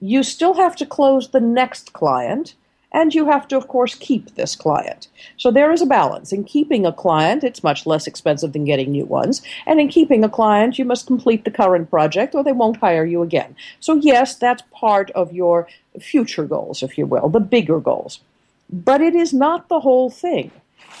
you 0.00 0.22
still 0.22 0.54
have 0.54 0.74
to 0.76 0.86
close 0.86 1.28
the 1.28 1.40
next 1.40 1.92
client 1.92 2.54
and 2.92 3.14
you 3.14 3.26
have 3.26 3.48
to, 3.48 3.56
of 3.56 3.68
course, 3.68 3.94
keep 3.94 4.34
this 4.34 4.54
client. 4.54 5.08
So 5.36 5.50
there 5.50 5.72
is 5.72 5.82
a 5.82 5.86
balance. 5.86 6.32
In 6.32 6.44
keeping 6.44 6.84
a 6.84 6.92
client, 6.92 7.42
it's 7.42 7.64
much 7.64 7.86
less 7.86 8.06
expensive 8.06 8.52
than 8.52 8.64
getting 8.64 8.92
new 8.92 9.06
ones. 9.06 9.42
And 9.66 9.80
in 9.80 9.88
keeping 9.88 10.22
a 10.22 10.28
client, 10.28 10.78
you 10.78 10.84
must 10.84 11.06
complete 11.06 11.44
the 11.44 11.50
current 11.50 11.90
project 11.90 12.34
or 12.34 12.44
they 12.44 12.52
won't 12.52 12.76
hire 12.76 13.04
you 13.04 13.22
again. 13.22 13.56
So, 13.80 13.94
yes, 13.94 14.36
that's 14.36 14.62
part 14.72 15.10
of 15.12 15.32
your 15.32 15.66
future 16.00 16.44
goals, 16.44 16.82
if 16.82 16.98
you 16.98 17.06
will, 17.06 17.28
the 17.28 17.40
bigger 17.40 17.80
goals. 17.80 18.20
But 18.70 19.00
it 19.00 19.14
is 19.14 19.32
not 19.32 19.68
the 19.68 19.80
whole 19.80 20.10
thing. 20.10 20.50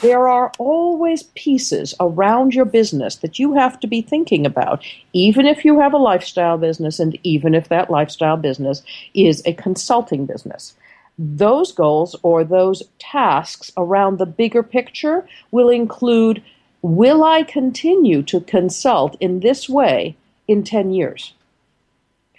There 0.00 0.26
are 0.26 0.50
always 0.58 1.24
pieces 1.34 1.94
around 2.00 2.54
your 2.54 2.64
business 2.64 3.16
that 3.16 3.38
you 3.38 3.54
have 3.54 3.78
to 3.80 3.86
be 3.86 4.02
thinking 4.02 4.44
about, 4.44 4.84
even 5.12 5.46
if 5.46 5.64
you 5.64 5.78
have 5.78 5.92
a 5.92 5.98
lifestyle 5.98 6.58
business 6.58 6.98
and 6.98 7.16
even 7.22 7.54
if 7.54 7.68
that 7.68 7.88
lifestyle 7.88 8.36
business 8.36 8.82
is 9.14 9.42
a 9.46 9.52
consulting 9.52 10.26
business 10.26 10.74
those 11.18 11.72
goals 11.72 12.16
or 12.22 12.44
those 12.44 12.82
tasks 12.98 13.72
around 13.76 14.18
the 14.18 14.26
bigger 14.26 14.62
picture 14.62 15.26
will 15.50 15.68
include 15.68 16.42
will 16.82 17.22
I 17.22 17.42
continue 17.42 18.22
to 18.24 18.40
consult 18.40 19.16
in 19.20 19.40
this 19.40 19.68
way 19.68 20.16
in 20.48 20.64
10 20.64 20.92
years? 20.92 21.32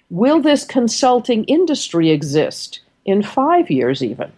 Will 0.09 0.41
this 0.41 0.65
consulting 0.65 1.43
industry 1.45 2.11
exist 2.11 2.81
in 3.05 3.23
five 3.23 3.71
years, 3.71 4.03
even? 4.03 4.31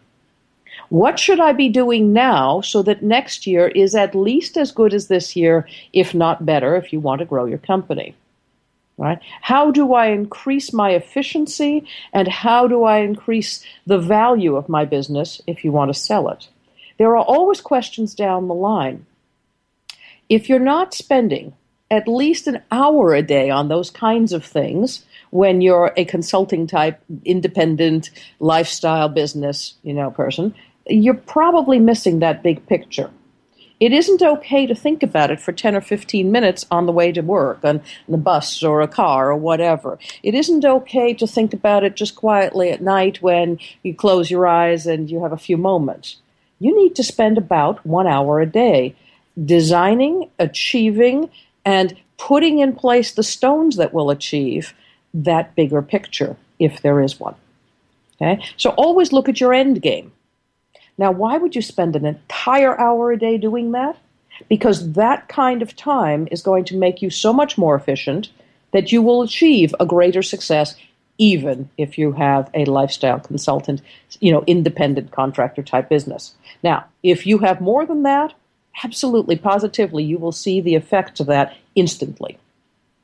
What 0.89 1.19
should 1.19 1.39
I 1.39 1.51
be 1.51 1.69
doing 1.69 2.13
now 2.13 2.61
so 2.61 2.83
that 2.83 3.01
next 3.01 3.47
year 3.47 3.69
is 3.69 3.95
at 3.95 4.13
least 4.13 4.57
as 4.57 4.71
good 4.71 4.93
as 4.93 5.07
this 5.07 5.35
year, 5.35 5.67
if 5.93 6.13
not 6.13 6.45
better, 6.45 6.75
if 6.75 6.93
you 6.93 6.99
want 6.99 7.19
to 7.19 7.25
grow 7.25 7.45
your 7.45 7.57
company? 7.57 8.15
Right? 8.97 9.19
How 9.41 9.71
do 9.71 9.93
I 9.93 10.07
increase 10.07 10.71
my 10.71 10.91
efficiency 10.91 11.85
and 12.13 12.29
how 12.29 12.67
do 12.67 12.85
I 12.85 12.99
increase 12.99 13.63
the 13.85 13.99
value 13.99 14.55
of 14.55 14.69
my 14.69 14.85
business 14.85 15.41
if 15.45 15.65
you 15.65 15.73
want 15.73 15.93
to 15.93 15.99
sell 15.99 16.29
it? 16.29 16.47
There 16.97 17.17
are 17.17 17.23
always 17.23 17.59
questions 17.59 18.15
down 18.15 18.47
the 18.47 18.53
line. 18.53 19.05
If 20.29 20.47
you're 20.47 20.59
not 20.59 20.93
spending 20.93 21.53
at 21.91 22.07
least 22.07 22.47
an 22.47 22.61
hour 22.71 23.13
a 23.13 23.21
day 23.21 23.49
on 23.49 23.67
those 23.67 23.89
kinds 23.89 24.33
of 24.33 24.43
things 24.43 25.05
when 25.29 25.61
you're 25.61 25.93
a 25.97 26.05
consulting 26.05 26.65
type 26.65 27.01
independent 27.25 28.09
lifestyle 28.39 29.09
business, 29.09 29.75
you 29.83 29.93
know, 29.93 30.09
person, 30.09 30.55
you're 30.87 31.13
probably 31.13 31.79
missing 31.79 32.19
that 32.19 32.43
big 32.43 32.65
picture. 32.67 33.09
It 33.79 33.91
isn't 33.91 34.21
okay 34.21 34.65
to 34.65 34.75
think 34.75 35.03
about 35.03 35.31
it 35.31 35.41
for 35.41 35.51
10 35.51 35.75
or 35.75 35.81
15 35.81 36.31
minutes 36.31 36.65
on 36.71 36.85
the 36.85 36.91
way 36.91 37.11
to 37.11 37.21
work, 37.21 37.63
on 37.63 37.81
the 38.07 38.17
bus 38.17 38.63
or 38.63 38.81
a 38.81 38.87
car 38.87 39.29
or 39.29 39.35
whatever. 39.35 39.99
It 40.23 40.33
isn't 40.33 40.63
okay 40.63 41.13
to 41.13 41.27
think 41.27 41.53
about 41.53 41.83
it 41.83 41.95
just 41.95 42.15
quietly 42.15 42.71
at 42.71 42.81
night 42.81 43.21
when 43.21 43.59
you 43.83 43.93
close 43.93 44.31
your 44.31 44.47
eyes 44.47 44.87
and 44.87 45.09
you 45.09 45.21
have 45.23 45.33
a 45.33 45.37
few 45.37 45.57
moments. 45.57 46.17
You 46.59 46.75
need 46.75 46.95
to 46.95 47.03
spend 47.03 47.37
about 47.37 47.85
one 47.85 48.07
hour 48.07 48.39
a 48.39 48.45
day 48.45 48.95
designing, 49.43 50.29
achieving, 50.39 51.29
and 51.65 51.97
putting 52.17 52.59
in 52.59 52.75
place 52.75 53.11
the 53.11 53.23
stones 53.23 53.75
that 53.75 53.93
will 53.93 54.09
achieve 54.09 54.73
that 55.13 55.53
bigger 55.55 55.81
picture, 55.81 56.37
if 56.59 56.81
there 56.81 57.01
is 57.01 57.19
one. 57.19 57.35
Okay? 58.15 58.41
So 58.55 58.69
always 58.71 59.11
look 59.11 59.27
at 59.27 59.41
your 59.41 59.53
end 59.53 59.81
game. 59.81 60.13
Now, 60.97 61.11
why 61.11 61.37
would 61.37 61.55
you 61.55 61.61
spend 61.61 61.95
an 61.95 62.05
entire 62.05 62.79
hour 62.79 63.11
a 63.11 63.19
day 63.19 63.37
doing 63.37 63.71
that? 63.71 63.97
Because 64.49 64.93
that 64.93 65.27
kind 65.27 65.61
of 65.61 65.75
time 65.75 66.27
is 66.31 66.41
going 66.41 66.65
to 66.65 66.77
make 66.77 67.01
you 67.01 67.09
so 67.09 67.31
much 67.33 67.57
more 67.57 67.75
efficient 67.75 68.29
that 68.71 68.91
you 68.91 69.01
will 69.01 69.21
achieve 69.21 69.73
a 69.79 69.85
greater 69.85 70.21
success 70.21 70.75
even 71.17 71.69
if 71.77 71.97
you 71.97 72.11
have 72.11 72.49
a 72.53 72.65
lifestyle 72.65 73.19
consultant, 73.19 73.81
you 74.19 74.31
know, 74.31 74.43
independent 74.47 75.11
contractor 75.11 75.63
type 75.63 75.89
business. 75.89 76.33
Now, 76.63 76.85
if 77.03 77.25
you 77.25 77.37
have 77.39 77.61
more 77.61 77.85
than 77.85 78.03
that, 78.03 78.33
absolutely, 78.83 79.37
positively, 79.37 80.03
you 80.03 80.17
will 80.17 80.31
see 80.31 80.59
the 80.59 80.75
effects 80.75 81.19
of 81.19 81.27
that 81.27 81.55
instantly. 81.75 82.37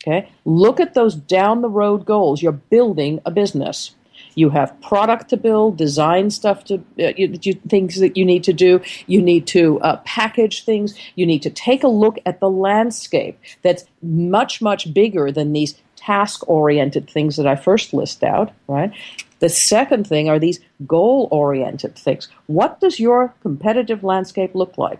Okay? 0.03 0.29
Look 0.45 0.79
at 0.79 0.93
those 0.93 1.15
down 1.15 1.61
the 1.61 1.69
road 1.69 2.05
goals. 2.05 2.41
You're 2.41 2.51
building 2.51 3.21
a 3.25 3.31
business. 3.31 3.95
You 4.35 4.49
have 4.49 4.79
product 4.81 5.29
to 5.29 5.37
build, 5.37 5.77
design 5.77 6.29
stuff 6.29 6.63
to 6.65 6.75
uh, 6.99 7.13
you, 7.17 7.53
things 7.67 7.99
that 7.99 8.15
you 8.15 8.25
need 8.25 8.43
to 8.45 8.53
do. 8.53 8.81
You 9.07 9.21
need 9.21 9.47
to 9.47 9.79
uh, 9.81 9.97
package 10.05 10.63
things. 10.65 10.97
You 11.15 11.25
need 11.25 11.41
to 11.43 11.49
take 11.49 11.83
a 11.83 11.87
look 11.87 12.17
at 12.25 12.39
the 12.39 12.49
landscape 12.49 13.39
that's 13.61 13.85
much 14.01 14.61
much 14.61 14.93
bigger 14.93 15.31
than 15.31 15.53
these 15.53 15.75
task 15.95 16.47
oriented 16.49 17.09
things 17.09 17.35
that 17.35 17.47
I 17.47 17.55
first 17.55 17.93
list 17.93 18.23
out. 18.23 18.51
Right. 18.67 18.91
The 19.39 19.49
second 19.49 20.05
thing 20.05 20.29
are 20.29 20.39
these 20.39 20.59
goal 20.85 21.27
oriented 21.31 21.95
things. 21.95 22.27
What 22.45 22.79
does 22.79 22.99
your 22.99 23.33
competitive 23.41 24.03
landscape 24.03 24.53
look 24.53 24.77
like? 24.77 24.99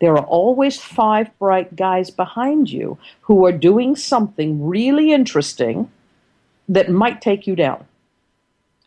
There 0.00 0.12
are 0.12 0.26
always 0.26 0.80
five 0.80 1.36
bright 1.38 1.76
guys 1.76 2.10
behind 2.10 2.70
you 2.70 2.98
who 3.22 3.44
are 3.46 3.52
doing 3.52 3.94
something 3.94 4.66
really 4.66 5.12
interesting 5.12 5.90
that 6.68 6.90
might 6.90 7.20
take 7.20 7.46
you 7.46 7.54
down 7.54 7.84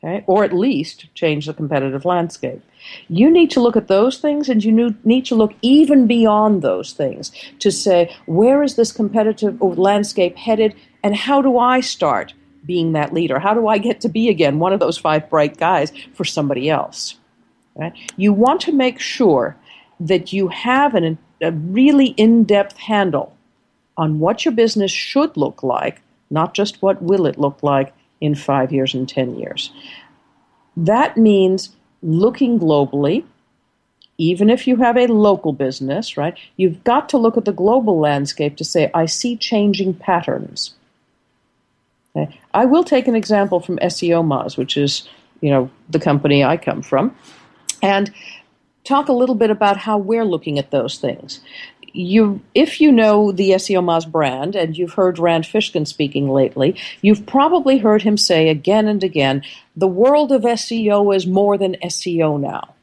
okay? 0.06 0.24
or 0.28 0.44
at 0.44 0.54
least 0.54 1.08
change 1.16 1.46
the 1.46 1.54
competitive 1.54 2.06
landscape. 2.06 2.62
You 3.08 3.32
need 3.32 3.50
to 3.52 3.60
look 3.60 3.76
at 3.76 3.88
those 3.88 4.18
things 4.20 4.50
and 4.50 4.64
you 4.64 4.96
need 5.04 5.26
to 5.26 5.36
look 5.36 5.54
even 5.62 6.08
beyond 6.08 6.62
those 6.62 6.94
things 6.94 7.32
to 7.60 7.72
say, 7.72 8.16
where 8.26 8.64
is 8.64 8.76
this 8.76 8.92
competitive 8.92 9.62
uh, 9.62 9.66
landscape 9.66 10.38
headed 10.38 10.76
and 11.04 11.16
how 11.16 11.42
do 11.42 11.58
I 11.58 11.82
start 11.82 12.34
being 12.66 12.94
that 12.94 13.14
leader? 13.14 13.40
How 13.40 13.54
do 13.54 13.68
I 13.68 13.78
get 13.78 14.02
to 14.02 14.10
be 14.10 14.30
again 14.30 14.60
one 14.60 14.74
of 14.74 14.80
those 14.80 14.98
five 14.98 15.30
bright 15.30 15.58
guys 15.58 15.92
for 16.14 16.26
somebody 16.26 16.70
else? 16.70 17.16
Right? 17.76 17.94
You 18.16 18.34
want 18.34 18.62
to 18.62 18.72
make 18.72 19.00
sure 19.00 19.58
that 20.00 20.32
you 20.32 20.48
have 20.50 20.96
an, 20.96 21.18
a 21.42 21.52
really 21.52 22.08
in 22.08 22.44
depth 22.44 22.78
handle 22.78 23.36
on 23.98 24.20
what 24.20 24.46
your 24.46 24.54
business 24.54 24.92
should 24.92 25.38
look 25.38 25.64
like, 25.64 26.02
not 26.30 26.54
just 26.54 26.82
what 26.82 27.02
will 27.02 27.26
it 27.26 27.38
look 27.38 27.64
like 27.64 27.94
in 28.22 28.36
five 28.36 28.72
years 28.72 28.94
and 28.94 29.08
10 29.08 29.36
years. 29.36 29.72
That 30.78 31.18
means 31.18 31.76
looking 32.02 32.60
globally, 32.60 33.24
even 34.18 34.50
if 34.50 34.68
you 34.68 34.78
have 34.78 34.98
a 34.98 35.08
local 35.08 35.54
business, 35.54 36.18
right? 36.18 36.38
You've 36.58 36.84
got 36.84 37.10
to 37.10 37.18
look 37.18 37.38
at 37.38 37.46
the 37.46 37.52
global 37.52 38.00
landscape 38.00 38.58
to 38.58 38.64
say, 38.64 38.90
I 38.94 39.06
see 39.06 39.36
changing 39.36 39.96
patterns. 39.96 40.76
Okay? 42.16 42.40
I 42.54 42.66
will 42.66 42.84
take 42.84 43.08
an 43.08 43.16
example 43.16 43.60
from 43.60 43.78
SEO 43.78 44.24
Moz, 44.24 44.58
which 44.58 44.78
is, 44.78 45.08
you 45.42 45.50
know, 45.50 45.70
the 45.90 46.00
company 46.00 46.44
I 46.44 46.58
come 46.58 46.82
from, 46.82 47.16
and 47.82 48.14
talk 48.86 49.10
a 49.10 49.14
little 49.14 49.36
bit 49.36 49.50
about 49.50 49.78
how 49.78 49.98
we're 49.98 50.24
looking 50.24 50.60
at 50.60 50.72
those 50.72 50.98
things 50.98 51.42
you, 51.96 52.42
if 52.54 52.82
you 52.82 52.92
know 52.92 53.32
the 53.32 53.52
SEO 53.52 53.84
Moz 53.84 54.10
brand 54.10 54.56
and 54.56 54.78
you've 54.78 54.94
heard 54.94 55.18
Rand 55.18 55.46
Fishkin 55.46 55.88
speaking 55.88 56.30
lately, 56.30 56.76
you've 57.02 57.26
probably 57.26 57.78
heard 57.78 58.02
him 58.02 58.18
say 58.18 58.50
again 58.50 58.88
and 58.88 59.04
again, 59.04 59.44
the 59.76 59.88
world 59.88 60.32
of 60.32 60.42
SEO 60.42 61.16
is 61.16 61.26
more 61.26 61.58
than 61.58 61.76
SEO 61.84 62.40
now. 62.40 62.74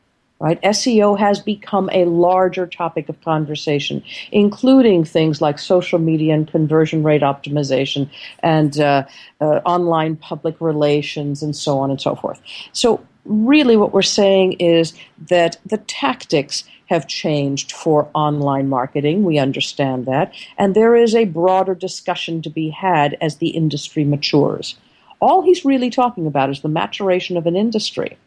Right? 0.40 0.60
SEO 0.62 1.16
has 1.20 1.38
become 1.38 1.88
a 1.92 2.04
larger 2.04 2.66
topic 2.66 3.08
of 3.08 3.20
conversation, 3.20 4.02
including 4.32 5.04
things 5.04 5.40
like 5.40 5.60
social 5.60 6.00
media 6.00 6.34
and 6.34 6.50
conversion 6.50 7.04
rate 7.04 7.22
optimization 7.22 8.10
and 8.40 8.80
uh, 8.80 9.04
uh, 9.40 9.60
online 9.64 10.16
public 10.16 10.60
relations 10.60 11.44
and 11.44 11.54
so 11.54 11.78
on 11.78 11.92
and 11.92 12.00
so 12.00 12.16
forth. 12.16 12.40
So, 12.72 13.06
really, 13.24 13.76
what 13.76 13.92
we're 13.92 14.02
saying 14.02 14.54
is 14.54 14.94
that 15.28 15.58
the 15.64 15.78
tactics 15.78 16.64
have 16.92 17.06
changed 17.06 17.72
for 17.72 18.10
online 18.12 18.68
marketing. 18.68 19.24
We 19.24 19.38
understand 19.38 20.04
that. 20.06 20.34
And 20.58 20.74
there 20.74 20.94
is 20.94 21.14
a 21.14 21.24
broader 21.24 21.74
discussion 21.74 22.42
to 22.42 22.50
be 22.50 22.68
had 22.68 23.16
as 23.20 23.36
the 23.36 23.48
industry 23.48 24.04
matures. 24.04 24.76
All 25.18 25.40
he's 25.40 25.64
really 25.64 25.88
talking 25.88 26.26
about 26.26 26.50
is 26.50 26.60
the 26.60 26.68
maturation 26.68 27.38
of 27.38 27.46
an 27.46 27.56
industry. 27.56 28.18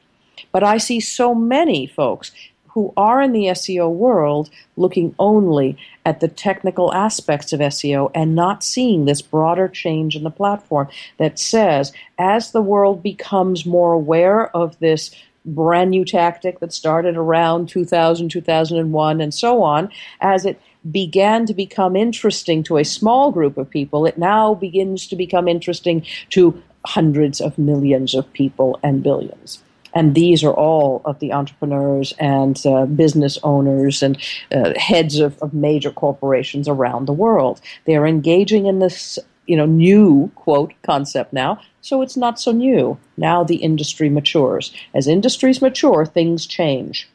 But 0.52 0.64
I 0.64 0.80
see 0.80 1.00
so 1.00 1.36
many 1.36 1.86
folks 1.86 2.32
who 2.70 2.92
are 2.98 3.22
in 3.22 3.34
the 3.34 3.46
SEO 3.46 3.90
world 3.90 4.50
looking 4.76 5.14
only 5.20 5.78
at 6.04 6.20
the 6.20 6.28
technical 6.28 6.92
aspects 6.92 7.54
of 7.54 7.60
SEO 7.60 8.10
and 8.16 8.36
not 8.36 8.64
seeing 8.64 9.06
this 9.06 9.22
broader 9.22 9.68
change 9.68 10.16
in 10.16 10.24
the 10.24 10.32
platform 10.32 10.88
that 11.18 11.38
says 11.38 11.94
as 12.18 12.52
the 12.52 12.62
world 12.62 13.04
becomes 13.04 13.66
more 13.66 13.94
aware 13.94 14.54
of 14.56 14.78
this 14.80 15.12
brand 15.46 15.92
new 15.92 16.04
tactic 16.04 16.60
that 16.60 16.74
started 16.74 17.16
around 17.16 17.70
2000, 17.70 18.30
2001, 18.30 19.22
and 19.22 19.34
so 19.34 19.64
on, 19.64 19.90
as 20.22 20.46
it 20.46 20.60
began 20.92 21.46
to 21.46 21.54
become 21.54 21.96
interesting 21.96 22.64
to 22.64 22.78
a 22.78 22.86
small 22.86 23.32
group 23.32 23.58
of 23.58 23.70
people, 23.70 24.06
it 24.06 24.18
now 24.18 24.54
begins 24.54 25.08
to 25.08 25.16
become 25.16 25.48
interesting 25.48 26.06
to 26.30 26.62
hundreds 26.86 27.42
of 27.42 27.58
millions 27.58 28.14
of 28.14 28.32
people 28.34 28.80
and 28.84 29.02
billions. 29.02 29.64
And 29.94 30.14
these 30.14 30.44
are 30.44 30.54
all 30.54 31.02
of 31.06 31.20
the 31.20 31.32
entrepreneurs 31.32 32.14
and 32.20 32.62
uh, 32.66 32.86
business 32.86 33.40
owners 33.44 34.04
and 34.04 34.18
uh, 34.52 34.74
heads 34.78 35.20
of, 35.20 35.42
of 35.42 35.54
major 35.54 35.90
corporations 35.90 36.68
around 36.68 37.06
the 37.06 37.14
world. 37.14 37.62
They 37.86 37.96
are 37.96 38.06
engaging 38.06 38.66
in 38.66 38.80
this 38.80 39.18
you 39.46 39.56
know, 39.56 39.66
new 39.66 40.32
quote 40.36 40.74
concept 40.84 41.32
now. 41.34 41.62
So 41.86 42.02
it's 42.02 42.18
not 42.18 42.40
so 42.40 42.52
new. 42.52 42.98
Now 43.16 43.44
the 43.44 43.58
industry 43.58 44.10
matures. 44.10 44.74
As 44.96 45.08
industries 45.08 45.62
mature, 45.62 46.04
things 46.04 46.48
change. 46.48 47.08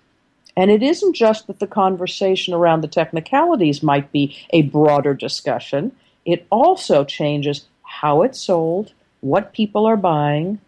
And 0.56 0.70
it 0.70 0.80
isn't 0.80 1.16
just 1.16 1.48
that 1.48 1.59
the 1.59 1.66
conversation 1.66 2.54
around 2.54 2.83
the 2.83 2.87
technicalities 2.87 3.83
might 3.83 4.12
be 4.12 4.37
a 4.50 4.62
broader 4.62 5.12
discussion. 5.12 5.90
It 6.24 6.46
also 6.50 7.04
changes 7.04 7.66
how 7.83 8.22
it's 8.22 8.38
sold, 8.38 8.92
what 9.22 9.52
people 9.52 9.87
are 9.87 9.96
buying. 9.96 10.61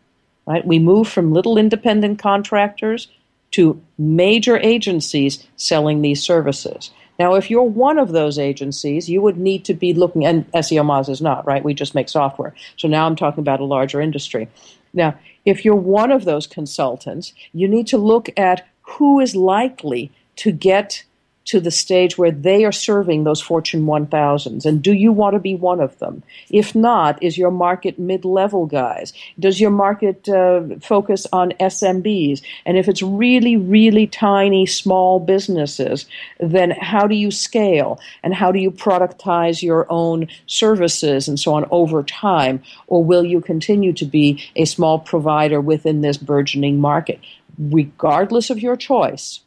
Right? 0.48 0.66
We 0.66 0.80
move 0.80 1.06
from 1.06 1.32
little 1.32 1.56
independent 1.56 2.18
contractors 2.18 3.06
to 3.52 3.80
major 3.98 4.58
agencies 4.58 5.46
selling 5.54 6.02
these 6.02 6.20
services. 6.20 6.90
Now, 7.22 7.35
if 7.35 7.52
you're 7.52 7.62
one 7.62 8.00
of 8.00 8.11
those 8.11 8.37
agencies, 8.37 9.08
you 9.08 9.22
would 9.22 9.38
need 9.38 9.64
to 9.66 9.74
be 9.74 9.94
looking, 9.94 10.26
and 10.26 10.50
SEO 10.50 10.82
Moz 10.85 11.08
is 11.08 11.20
not, 11.20 11.46
right? 11.46 11.62
We 11.62 11.72
just 11.72 11.94
make 11.94 12.08
software. 12.08 12.52
So 12.76 12.88
now 12.88 13.06
I'm 13.06 13.14
talking 13.14 13.42
about 13.42 13.61
a 13.61 13.64
larger 13.64 14.00
industry. 14.00 14.48
Now, 14.92 15.14
if 15.44 15.64
you're 15.64 15.76
one 15.76 16.11
of 16.11 16.24
those 16.24 16.48
consultants, 16.48 17.32
you 17.52 17.68
need 17.68 17.87
to 17.87 17.96
look 17.96 18.28
at 18.37 18.66
who 18.80 19.20
is 19.20 19.37
likely 19.37 20.11
to 20.35 20.50
get 20.50 21.04
to 21.44 21.61
the 21.61 21.70
stage 21.70 22.16
where 22.16 22.31
they 22.31 22.64
are 22.64 22.72
serving 22.72 23.24
those 23.24 23.40
Fortune 23.40 23.85
1000s? 23.85 24.64
And 24.64 24.83
do 24.83 24.92
you 24.92 25.12
want 25.12 25.35
to 25.35 25.40
be 25.40 25.55
one 25.55 25.81
of 25.81 25.98
them? 25.98 26.22
If 26.50 26.74
not, 26.74 27.22
is 27.22 27.38
your 27.38 27.50
market 27.50 27.98
mid 27.98 28.24
level 28.24 28.66
guys? 28.66 29.12
Does 29.38 29.61
your 29.61 29.70
market 29.70 30.28
uh, 30.28 30.62
focus 30.81 31.26
on 31.33 31.52
SMBs? 31.61 32.42
And 32.64 32.76
if 32.76 32.88
it's 32.88 33.02
really, 33.02 33.57
really 33.57 34.07
tiny, 34.07 34.66
small 34.66 35.18
businesses, 35.18 36.07
then 36.38 36.70
how 36.70 37.07
do 37.07 37.14
you 37.14 37.31
scale? 37.31 38.00
And 38.22 38.35
how 38.35 38.52
do 38.52 38.59
you 38.59 38.70
productize 38.70 39.62
your 39.62 39.87
own 39.90 40.28
services 40.46 41.28
and 41.28 41.38
so 41.38 41.55
on 41.55 41.66
over 41.70 42.02
time? 42.02 42.62
Or 42.87 43.05
will 43.05 43.24
you 43.24 43.40
continue 43.40 43.92
to 43.94 44.05
be 44.05 44.42
a 44.57 44.64
small 44.64 44.98
provider 44.98 45.61
within 45.61 46.02
this 46.02 46.16
burgeoning 46.16 46.78
market? 46.78 47.20
Regardless 47.59 48.50
of 48.50 48.61
your 48.61 48.76
choice, 48.76 49.40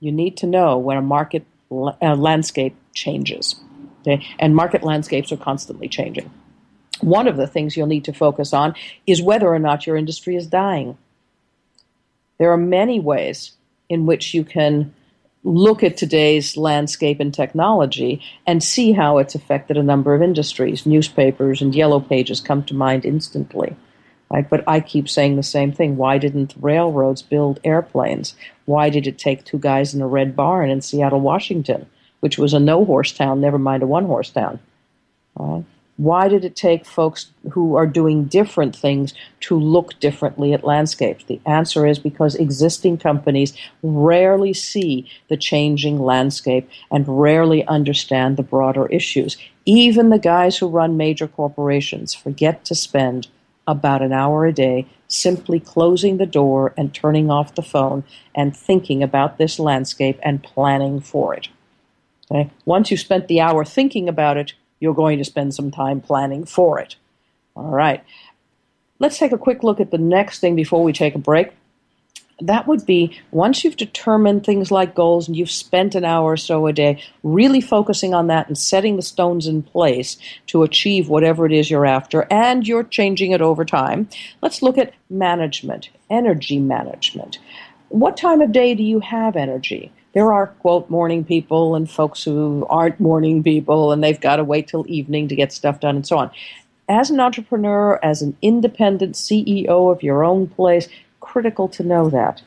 you 0.00 0.12
need 0.12 0.36
to 0.38 0.46
know 0.46 0.78
when 0.78 0.96
a 0.96 1.02
market 1.02 1.44
uh, 1.70 2.14
landscape 2.14 2.76
changes. 2.94 3.56
Okay? 4.00 4.24
And 4.38 4.54
market 4.54 4.82
landscapes 4.82 5.32
are 5.32 5.36
constantly 5.36 5.88
changing. 5.88 6.30
One 7.00 7.28
of 7.28 7.36
the 7.36 7.46
things 7.46 7.76
you'll 7.76 7.86
need 7.86 8.04
to 8.04 8.12
focus 8.12 8.52
on 8.52 8.74
is 9.06 9.22
whether 9.22 9.48
or 9.48 9.58
not 9.58 9.86
your 9.86 9.96
industry 9.96 10.36
is 10.36 10.46
dying. 10.46 10.96
There 12.38 12.52
are 12.52 12.56
many 12.56 13.00
ways 13.00 13.52
in 13.88 14.06
which 14.06 14.34
you 14.34 14.44
can 14.44 14.94
look 15.44 15.82
at 15.82 15.96
today's 15.96 16.56
landscape 16.56 17.20
and 17.20 17.32
technology 17.32 18.20
and 18.46 18.62
see 18.62 18.92
how 18.92 19.18
it's 19.18 19.34
affected 19.34 19.76
a 19.76 19.82
number 19.82 20.14
of 20.14 20.22
industries. 20.22 20.84
Newspapers 20.84 21.62
and 21.62 21.74
yellow 21.74 22.00
pages 22.00 22.40
come 22.40 22.64
to 22.64 22.74
mind 22.74 23.04
instantly. 23.04 23.76
Right? 24.30 24.48
But 24.48 24.62
I 24.68 24.80
keep 24.80 25.08
saying 25.08 25.36
the 25.36 25.42
same 25.42 25.72
thing. 25.72 25.96
Why 25.96 26.18
didn't 26.18 26.54
railroads 26.60 27.22
build 27.22 27.60
airplanes? 27.64 28.34
Why 28.66 28.90
did 28.90 29.06
it 29.06 29.18
take 29.18 29.44
two 29.44 29.58
guys 29.58 29.94
in 29.94 30.02
a 30.02 30.06
red 30.06 30.36
barn 30.36 30.68
in 30.68 30.82
Seattle, 30.82 31.20
Washington, 31.20 31.86
which 32.20 32.36
was 32.36 32.52
a 32.52 32.60
no 32.60 32.84
horse 32.84 33.12
town, 33.12 33.40
never 33.40 33.58
mind 33.58 33.82
a 33.82 33.86
one 33.86 34.04
horse 34.04 34.30
town? 34.30 34.60
Why 35.98 36.28
did 36.28 36.44
it 36.44 36.54
take 36.54 36.86
folks 36.86 37.32
who 37.50 37.74
are 37.74 37.86
doing 37.86 38.26
different 38.26 38.76
things 38.76 39.14
to 39.40 39.58
look 39.58 39.98
differently 39.98 40.52
at 40.52 40.62
landscapes? 40.62 41.24
The 41.24 41.40
answer 41.44 41.86
is 41.86 41.98
because 41.98 42.36
existing 42.36 42.98
companies 42.98 43.52
rarely 43.82 44.52
see 44.52 45.10
the 45.28 45.36
changing 45.36 45.98
landscape 45.98 46.70
and 46.92 47.20
rarely 47.20 47.66
understand 47.66 48.36
the 48.36 48.44
broader 48.44 48.86
issues. 48.86 49.36
Even 49.64 50.10
the 50.10 50.20
guys 50.20 50.56
who 50.56 50.68
run 50.68 50.96
major 50.96 51.26
corporations 51.26 52.14
forget 52.14 52.64
to 52.66 52.76
spend 52.76 53.26
about 53.68 54.02
an 54.02 54.12
hour 54.12 54.46
a 54.46 54.52
day 54.52 54.86
simply 55.06 55.60
closing 55.60 56.16
the 56.16 56.26
door 56.26 56.74
and 56.76 56.92
turning 56.92 57.30
off 57.30 57.54
the 57.54 57.62
phone 57.62 58.02
and 58.34 58.56
thinking 58.56 59.02
about 59.02 59.38
this 59.38 59.58
landscape 59.58 60.18
and 60.22 60.42
planning 60.42 61.00
for 61.00 61.34
it. 61.34 61.48
Okay? 62.30 62.50
Once 62.64 62.90
you've 62.90 63.00
spent 63.00 63.28
the 63.28 63.40
hour 63.40 63.64
thinking 63.64 64.08
about 64.08 64.36
it, 64.36 64.54
you're 64.80 64.94
going 64.94 65.18
to 65.18 65.24
spend 65.24 65.54
some 65.54 65.70
time 65.70 66.00
planning 66.00 66.44
for 66.44 66.78
it. 66.78 66.96
All 67.54 67.70
right. 67.70 68.02
Let's 68.98 69.18
take 69.18 69.32
a 69.32 69.38
quick 69.38 69.62
look 69.62 69.80
at 69.80 69.90
the 69.90 69.98
next 69.98 70.40
thing 70.40 70.56
before 70.56 70.82
we 70.82 70.92
take 70.92 71.14
a 71.14 71.18
break 71.18 71.52
that 72.40 72.66
would 72.68 72.86
be 72.86 73.18
once 73.32 73.64
you've 73.64 73.76
determined 73.76 74.44
things 74.44 74.70
like 74.70 74.94
goals 74.94 75.26
and 75.26 75.36
you've 75.36 75.50
spent 75.50 75.94
an 75.94 76.04
hour 76.04 76.32
or 76.32 76.36
so 76.36 76.66
a 76.66 76.72
day 76.72 77.02
really 77.22 77.60
focusing 77.60 78.14
on 78.14 78.28
that 78.28 78.46
and 78.46 78.56
setting 78.56 78.96
the 78.96 79.02
stones 79.02 79.46
in 79.46 79.62
place 79.62 80.16
to 80.46 80.62
achieve 80.62 81.08
whatever 81.08 81.46
it 81.46 81.52
is 81.52 81.70
you're 81.70 81.86
after, 81.86 82.26
and 82.30 82.66
you're 82.66 82.84
changing 82.84 83.32
it 83.32 83.40
over 83.40 83.64
time, 83.64 84.08
let's 84.40 84.62
look 84.62 84.78
at 84.78 84.94
management, 85.10 85.90
energy 86.10 86.58
management. 86.58 87.38
What 87.88 88.16
time 88.16 88.40
of 88.40 88.52
day 88.52 88.74
do 88.74 88.82
you 88.82 89.00
have 89.00 89.34
energy? 89.34 89.90
There 90.14 90.32
are, 90.32 90.48
quote, 90.48 90.88
morning 90.90 91.24
people 91.24 91.74
and 91.74 91.90
folks 91.90 92.22
who 92.22 92.66
aren't 92.70 93.00
morning 93.00 93.42
people 93.42 93.92
and 93.92 94.02
they've 94.02 94.20
got 94.20 94.36
to 94.36 94.44
wait 94.44 94.68
till 94.68 94.84
evening 94.88 95.28
to 95.28 95.36
get 95.36 95.52
stuff 95.52 95.80
done 95.80 95.96
and 95.96 96.06
so 96.06 96.18
on 96.18 96.30
as 96.88 97.10
an 97.10 97.20
entrepreneur, 97.20 98.00
as 98.02 98.22
an 98.22 98.36
independent 98.40 99.14
CEO 99.14 99.92
of 99.92 100.02
your 100.02 100.24
own 100.24 100.48
place, 100.48 100.88
critical 101.28 101.68
to 101.68 101.82
know 101.82 102.08
that. 102.10 102.42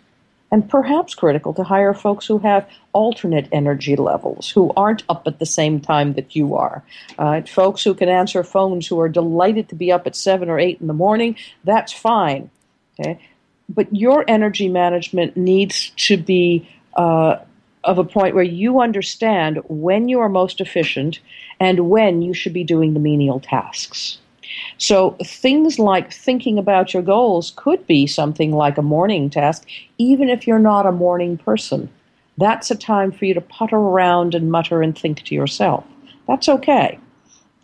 And 0.53 0.69
perhaps 0.69 1.15
critical 1.15 1.53
to 1.53 1.63
hire 1.63 1.93
folks 1.93 2.25
who 2.25 2.39
have 2.39 2.67
alternate 2.91 3.47
energy 3.53 3.95
levels, 3.95 4.49
who 4.49 4.73
aren't 4.75 5.03
up 5.07 5.25
at 5.25 5.39
the 5.39 5.45
same 5.45 5.79
time 5.79 6.13
that 6.13 6.35
you 6.35 6.55
are. 6.55 6.83
Uh, 7.17 7.41
folks 7.43 7.83
who 7.83 7.93
can 7.93 8.09
answer 8.09 8.43
phones, 8.43 8.87
who 8.87 8.99
are 8.99 9.07
delighted 9.07 9.69
to 9.69 9.75
be 9.75 9.93
up 9.93 10.07
at 10.07 10.15
7 10.15 10.49
or 10.49 10.59
8 10.59 10.81
in 10.81 10.87
the 10.87 10.93
morning, 10.93 11.37
that's 11.63 11.93
fine. 11.93 12.49
Okay? 12.99 13.17
But 13.69 13.95
your 13.95 14.25
energy 14.27 14.67
management 14.67 15.37
needs 15.37 15.91
to 16.07 16.17
be 16.17 16.67
uh, 16.97 17.37
of 17.85 17.97
a 17.97 18.03
point 18.03 18.35
where 18.35 18.43
you 18.43 18.81
understand 18.81 19.59
when 19.69 20.09
you 20.09 20.19
are 20.19 20.29
most 20.29 20.59
efficient 20.59 21.19
and 21.61 21.89
when 21.89 22.21
you 22.21 22.33
should 22.33 22.53
be 22.53 22.65
doing 22.65 22.93
the 22.93 22.99
menial 22.99 23.39
tasks. 23.39 24.17
So 24.77 25.11
things 25.23 25.79
like 25.79 26.11
thinking 26.11 26.57
about 26.57 26.93
your 26.93 27.03
goals 27.03 27.53
could 27.55 27.85
be 27.87 28.07
something 28.07 28.51
like 28.51 28.77
a 28.77 28.81
morning 28.81 29.29
task, 29.29 29.67
even 29.97 30.29
if 30.29 30.47
you're 30.47 30.59
not 30.59 30.85
a 30.85 30.91
morning 30.91 31.37
person. 31.37 31.89
That's 32.37 32.71
a 32.71 32.75
time 32.75 33.11
for 33.11 33.25
you 33.25 33.33
to 33.33 33.41
putter 33.41 33.77
around 33.77 34.33
and 34.33 34.51
mutter 34.51 34.81
and 34.81 34.97
think 34.97 35.23
to 35.23 35.35
yourself. 35.35 35.85
That's 36.27 36.49
okay. 36.49 36.99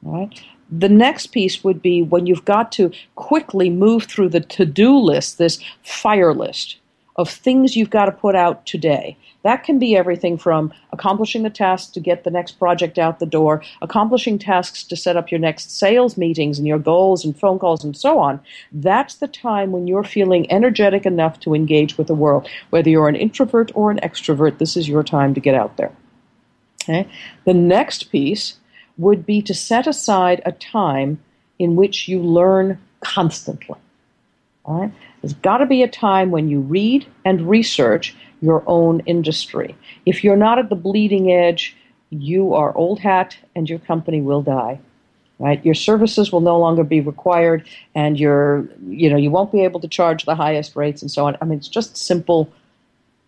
All 0.06 0.20
right? 0.20 0.42
The 0.70 0.90
next 0.90 1.28
piece 1.28 1.64
would 1.64 1.82
be 1.82 2.02
when 2.02 2.28
you've 2.28 2.46
got 2.46 2.72
to 2.74 2.92
quickly 3.16 3.70
move 3.70 4.04
through 4.04 4.30
the 4.30 4.42
to 4.42 4.66
do 4.66 4.98
list, 4.98 5.38
this 5.38 5.60
fire 5.84 6.34
list 6.34 6.78
of 7.16 7.30
things 7.30 7.76
you've 7.76 7.90
got 7.90 8.06
to 8.06 8.12
put 8.12 8.36
out 8.36 8.66
today. 8.66 9.18
That 9.48 9.64
can 9.64 9.80
be 9.80 9.96
everything 9.96 10.38
from 10.38 10.74
accomplishing 10.92 11.44
the 11.44 11.50
task 11.50 11.94
to 11.94 12.02
get 12.02 12.26
the 12.26 12.30
next 12.30 12.60
project 12.60 13.00
out 13.00 13.20
the 13.20 13.26
door, 13.26 13.64
accomplishing 13.82 14.38
tasks 14.38 14.84
to 14.84 14.98
set 14.98 15.16
up 15.16 15.32
your 15.32 15.40
next 15.40 15.72
sales 15.72 16.18
meetings 16.18 16.58
and 16.58 16.68
your 16.68 16.80
goals 16.80 17.24
and 17.24 17.34
phone 17.40 17.58
calls 17.58 17.82
and 17.82 17.96
so 17.96 18.20
on. 18.20 18.42
That's 18.74 19.16
the 19.16 19.28
time 19.30 19.72
when 19.72 19.88
you're 19.88 20.04
feeling 20.04 20.52
energetic 20.52 21.06
enough 21.06 21.40
to 21.40 21.56
engage 21.56 21.98
with 21.98 22.08
the 22.08 22.14
world. 22.14 22.50
Whether 22.72 22.90
you're 22.90 23.08
an 23.08 23.16
introvert 23.16 23.72
or 23.74 23.90
an 23.90 24.02
extrovert, 24.04 24.58
this 24.58 24.76
is 24.76 24.90
your 24.90 25.02
time 25.02 25.34
to 25.34 25.40
get 25.40 25.56
out 25.56 25.78
there. 25.78 25.96
Okay? 26.84 27.10
The 27.46 27.54
next 27.54 28.12
piece 28.12 28.58
would 28.98 29.26
be 29.26 29.42
to 29.44 29.54
set 29.54 29.88
aside 29.88 30.42
a 30.46 30.52
time 30.52 31.22
in 31.58 31.78
which 31.78 32.10
you 32.10 32.22
learn 32.22 32.82
constantly. 33.00 33.80
All 34.66 34.82
right? 34.82 34.94
There's 35.22 35.36
got 35.36 35.60
to 35.60 35.66
be 35.66 35.84
a 35.84 35.88
time 35.88 36.32
when 36.32 36.50
you 36.50 36.60
read 36.60 37.08
and 37.24 37.50
research 37.50 38.14
your 38.42 38.64
own 38.68 39.02
industry. 39.02 39.76
If 40.06 40.24
you're 40.24 40.38
not 40.38 40.60
at 40.60 40.70
the 40.70 40.76
bleeding 40.76 41.32
edge, 41.32 41.76
you 42.10 42.54
are 42.54 42.76
old 42.76 43.00
hat 43.00 43.38
and 43.56 43.70
your 43.70 43.80
company 43.80 44.22
will 44.22 44.42
die. 44.42 44.80
Right? 45.40 45.64
Your 45.64 45.76
services 45.76 46.32
will 46.32 46.42
no 46.42 46.58
longer 46.58 46.84
be 46.84 47.00
required 47.00 47.68
and 47.94 48.20
you're 48.20 48.68
you 48.88 49.10
know, 49.10 49.18
you 49.18 49.30
won't 49.30 49.52
be 49.52 49.64
able 49.64 49.80
to 49.82 49.88
charge 49.88 50.26
the 50.26 50.34
highest 50.34 50.76
rates 50.76 51.04
and 51.04 51.12
so 51.12 51.28
on. 51.28 51.38
I 51.42 51.46
mean 51.46 51.60
it's 51.60 51.68
just 51.68 51.96
simple 51.96 52.52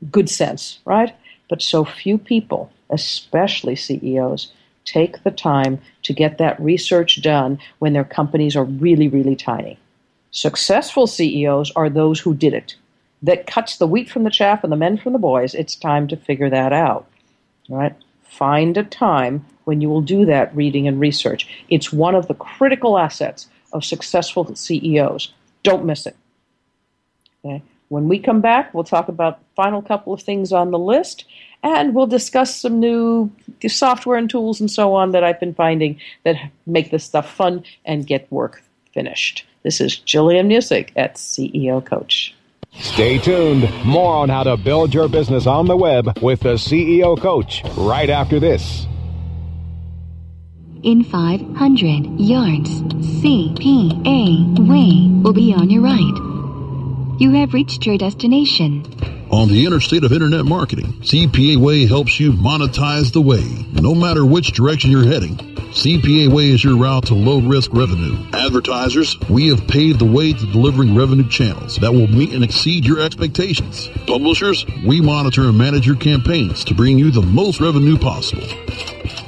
good 0.09 0.29
sense, 0.29 0.79
right? 0.85 1.15
But 1.49 1.61
so 1.61 1.85
few 1.85 2.17
people, 2.17 2.71
especially 2.89 3.75
CEOs, 3.75 4.51
take 4.85 5.23
the 5.23 5.31
time 5.31 5.79
to 6.03 6.13
get 6.13 6.37
that 6.37 6.59
research 6.59 7.21
done 7.21 7.59
when 7.79 7.93
their 7.93 8.03
companies 8.03 8.55
are 8.55 8.63
really, 8.63 9.07
really 9.07 9.35
tiny. 9.35 9.77
Successful 10.31 11.05
CEOs 11.05 11.71
are 11.75 11.89
those 11.89 12.19
who 12.19 12.33
did 12.33 12.53
it 12.53 12.75
that 13.21 13.47
cuts 13.47 13.77
the 13.77 13.87
wheat 13.87 14.09
from 14.09 14.23
the 14.23 14.29
chaff 14.29 14.63
and 14.63 14.71
the 14.71 14.77
men 14.77 14.97
from 14.97 15.13
the 15.13 15.19
boys, 15.19 15.53
it's 15.53 15.75
time 15.75 16.07
to 16.07 16.17
figure 16.17 16.49
that 16.49 16.73
out. 16.73 17.07
Right? 17.69 17.95
Find 18.23 18.77
a 18.77 18.83
time 18.83 19.45
when 19.65 19.81
you 19.81 19.89
will 19.89 20.01
do 20.01 20.25
that 20.25 20.55
reading 20.55 20.87
and 20.87 20.99
research. 20.99 21.47
It's 21.69 21.91
one 21.91 22.15
of 22.15 22.27
the 22.27 22.33
critical 22.33 22.97
assets 22.97 23.47
of 23.73 23.85
successful 23.85 24.55
CEOs. 24.55 25.33
Don't 25.63 25.85
miss 25.85 26.05
it. 26.05 26.15
Okay? 27.43 27.61
When 27.89 28.07
we 28.07 28.19
come 28.19 28.41
back, 28.41 28.73
we'll 28.73 28.83
talk 28.83 29.09
about 29.09 29.39
final 29.55 29.81
couple 29.81 30.13
of 30.13 30.21
things 30.21 30.53
on 30.53 30.71
the 30.71 30.79
list, 30.79 31.25
and 31.63 31.93
we'll 31.93 32.07
discuss 32.07 32.55
some 32.55 32.79
new 32.79 33.31
software 33.67 34.17
and 34.17 34.29
tools 34.29 34.59
and 34.59 34.71
so 34.71 34.93
on 34.93 35.11
that 35.11 35.23
I've 35.23 35.39
been 35.39 35.55
finding 35.55 35.99
that 36.23 36.37
make 36.65 36.91
this 36.91 37.03
stuff 37.03 37.31
fun 37.31 37.63
and 37.85 38.07
get 38.07 38.31
work 38.31 38.63
finished. 38.93 39.45
This 39.63 39.81
is 39.81 39.97
Jillian 39.97 40.47
Muessig 40.47 40.91
at 40.95 41.15
CEO 41.15 41.83
Coach. 41.83 42.33
Stay 42.73 43.17
tuned. 43.17 43.69
More 43.83 44.15
on 44.15 44.29
how 44.29 44.43
to 44.43 44.57
build 44.57 44.93
your 44.93 45.09
business 45.09 45.47
on 45.47 45.65
the 45.65 45.75
web 45.75 46.19
with 46.21 46.41
the 46.41 46.53
CEO 46.53 47.19
Coach 47.19 47.63
right 47.75 48.09
after 48.09 48.39
this. 48.39 48.85
In 50.83 51.03
500 51.03 52.19
yards, 52.19 52.69
CPA 53.21 54.67
Way 54.67 55.21
will 55.21 55.33
be 55.33 55.53
on 55.53 55.69
your 55.69 55.81
right. 55.81 57.19
You 57.19 57.31
have 57.31 57.53
reached 57.53 57.85
your 57.85 57.97
destination. 57.97 58.85
On 59.29 59.49
the 59.49 59.65
interstate 59.65 60.05
of 60.05 60.13
internet 60.13 60.45
marketing, 60.45 60.93
CPA 61.01 61.57
Way 61.57 61.85
helps 61.85 62.19
you 62.19 62.31
monetize 62.31 63.11
the 63.11 63.21
way, 63.21 63.43
no 63.73 63.93
matter 63.93 64.25
which 64.25 64.53
direction 64.53 64.89
you're 64.89 65.05
heading. 65.05 65.48
CPA 65.71 66.33
Way 66.33 66.49
is 66.49 66.63
your 66.63 66.75
route 66.75 67.05
to 67.05 67.13
low 67.13 67.39
risk 67.39 67.71
revenue. 67.73 68.17
Advertisers, 68.33 69.19
we 69.29 69.49
have 69.49 69.67
paved 69.67 69.99
the 69.99 70.05
way 70.05 70.33
to 70.33 70.45
delivering 70.47 70.95
revenue 70.95 71.29
channels 71.29 71.75
that 71.77 71.93
will 71.93 72.07
meet 72.07 72.33
and 72.33 72.43
exceed 72.43 72.85
your 72.85 72.99
expectations. 72.99 73.87
Publishers, 74.07 74.65
we 74.83 74.99
monitor 74.99 75.43
and 75.43 75.55
manage 75.55 75.85
your 75.85 75.95
campaigns 75.95 76.63
to 76.65 76.73
bring 76.73 76.97
you 76.97 77.11
the 77.11 77.21
most 77.21 77.61
revenue 77.61 77.99
possible. 77.99 78.47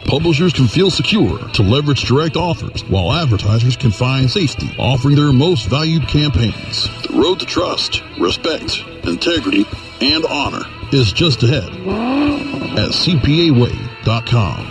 Publishers 0.08 0.52
can 0.52 0.68
feel 0.68 0.90
secure 0.90 1.38
to 1.50 1.62
leverage 1.62 2.02
direct 2.06 2.36
offers, 2.36 2.84
while 2.90 3.14
advertisers 3.14 3.78
can 3.78 3.92
find 3.92 4.30
safety 4.30 4.76
offering 4.80 5.16
their 5.16 5.32
most 5.32 5.68
valued 5.68 6.08
campaigns. 6.08 6.90
The 7.04 7.14
road 7.14 7.40
to 7.42 7.46
trust, 7.46 8.02
respect, 8.20 8.84
integrity, 9.04 9.66
and 10.02 10.26
honor 10.26 10.66
is 10.92 11.14
just 11.14 11.44
ahead 11.44 11.70
at 12.78 12.90
cpaway.com. 12.90 14.71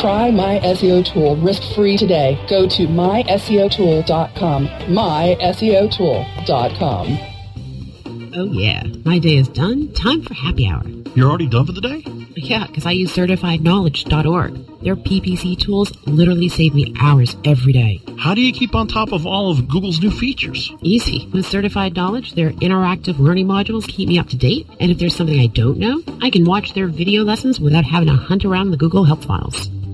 Try 0.00 0.30
My 0.30 0.60
SEO 0.60 1.04
Tool 1.06 1.36
risk-free 1.36 1.96
today. 1.96 2.38
Go 2.50 2.68
to 2.68 2.86
myseotool.com. 2.86 4.68
myseotool.com. 4.68 7.18
Oh 8.38 8.52
yeah, 8.52 8.82
my 9.06 9.18
day 9.18 9.36
is 9.36 9.48
done. 9.48 9.90
Time 9.94 10.20
for 10.20 10.34
happy 10.34 10.68
hour. 10.68 10.82
You're 11.14 11.30
already 11.30 11.46
done 11.46 11.64
for 11.64 11.72
the 11.72 11.80
day? 11.80 12.04
Yeah, 12.36 12.66
because 12.66 12.84
I 12.84 12.90
use 12.90 13.16
certifiedknowledge.org. 13.16 14.82
Their 14.82 14.96
PPC 14.96 15.58
tools 15.58 15.90
literally 16.06 16.50
save 16.50 16.74
me 16.74 16.94
hours 17.00 17.34
every 17.46 17.72
day. 17.72 18.02
How 18.18 18.34
do 18.34 18.42
you 18.42 18.52
keep 18.52 18.74
on 18.74 18.88
top 18.88 19.12
of 19.12 19.26
all 19.26 19.50
of 19.50 19.66
Google's 19.66 20.02
new 20.02 20.10
features? 20.10 20.70
Easy. 20.82 21.26
With 21.32 21.46
Certified 21.46 21.96
Knowledge, 21.96 22.34
their 22.34 22.50
interactive 22.50 23.18
learning 23.18 23.46
modules 23.46 23.88
keep 23.88 24.10
me 24.10 24.18
up 24.18 24.28
to 24.28 24.36
date. 24.36 24.66
And 24.78 24.90
if 24.90 24.98
there's 24.98 25.16
something 25.16 25.40
I 25.40 25.46
don't 25.46 25.78
know, 25.78 26.02
I 26.20 26.28
can 26.28 26.44
watch 26.44 26.74
their 26.74 26.88
video 26.88 27.24
lessons 27.24 27.58
without 27.58 27.86
having 27.86 28.08
to 28.08 28.14
hunt 28.14 28.44
around 28.44 28.70
the 28.70 28.76
Google 28.76 29.04
Help 29.04 29.24
files. 29.24 29.70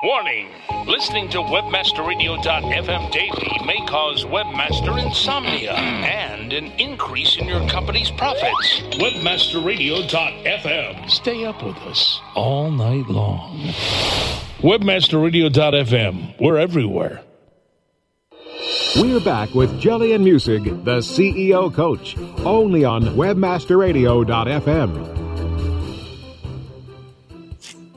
Warning! 0.00 0.46
Listening 0.86 1.28
to 1.30 1.38
WebmasterRadio.fm 1.38 3.10
daily 3.10 3.66
may 3.66 3.84
cause 3.86 4.24
webmaster 4.24 5.04
insomnia 5.04 5.72
and 5.72 6.52
an 6.52 6.66
increase 6.78 7.36
in 7.36 7.48
your 7.48 7.68
company's 7.68 8.12
profits. 8.12 8.78
WebmasterRadio.fm. 8.92 11.10
Stay 11.10 11.44
up 11.44 11.64
with 11.64 11.76
us 11.78 12.20
all 12.36 12.70
night 12.70 13.08
long. 13.08 13.58
WebmasterRadio.fm. 14.60 16.40
We're 16.40 16.58
everywhere. 16.58 17.22
We're 18.94 19.18
back 19.18 19.52
with 19.52 19.82
Jillian 19.82 20.22
Muessig, 20.22 20.84
the 20.84 20.98
CEO 20.98 21.74
coach, 21.74 22.16
only 22.46 22.84
on 22.84 23.02
WebmasterRadio.fm. 23.02 25.17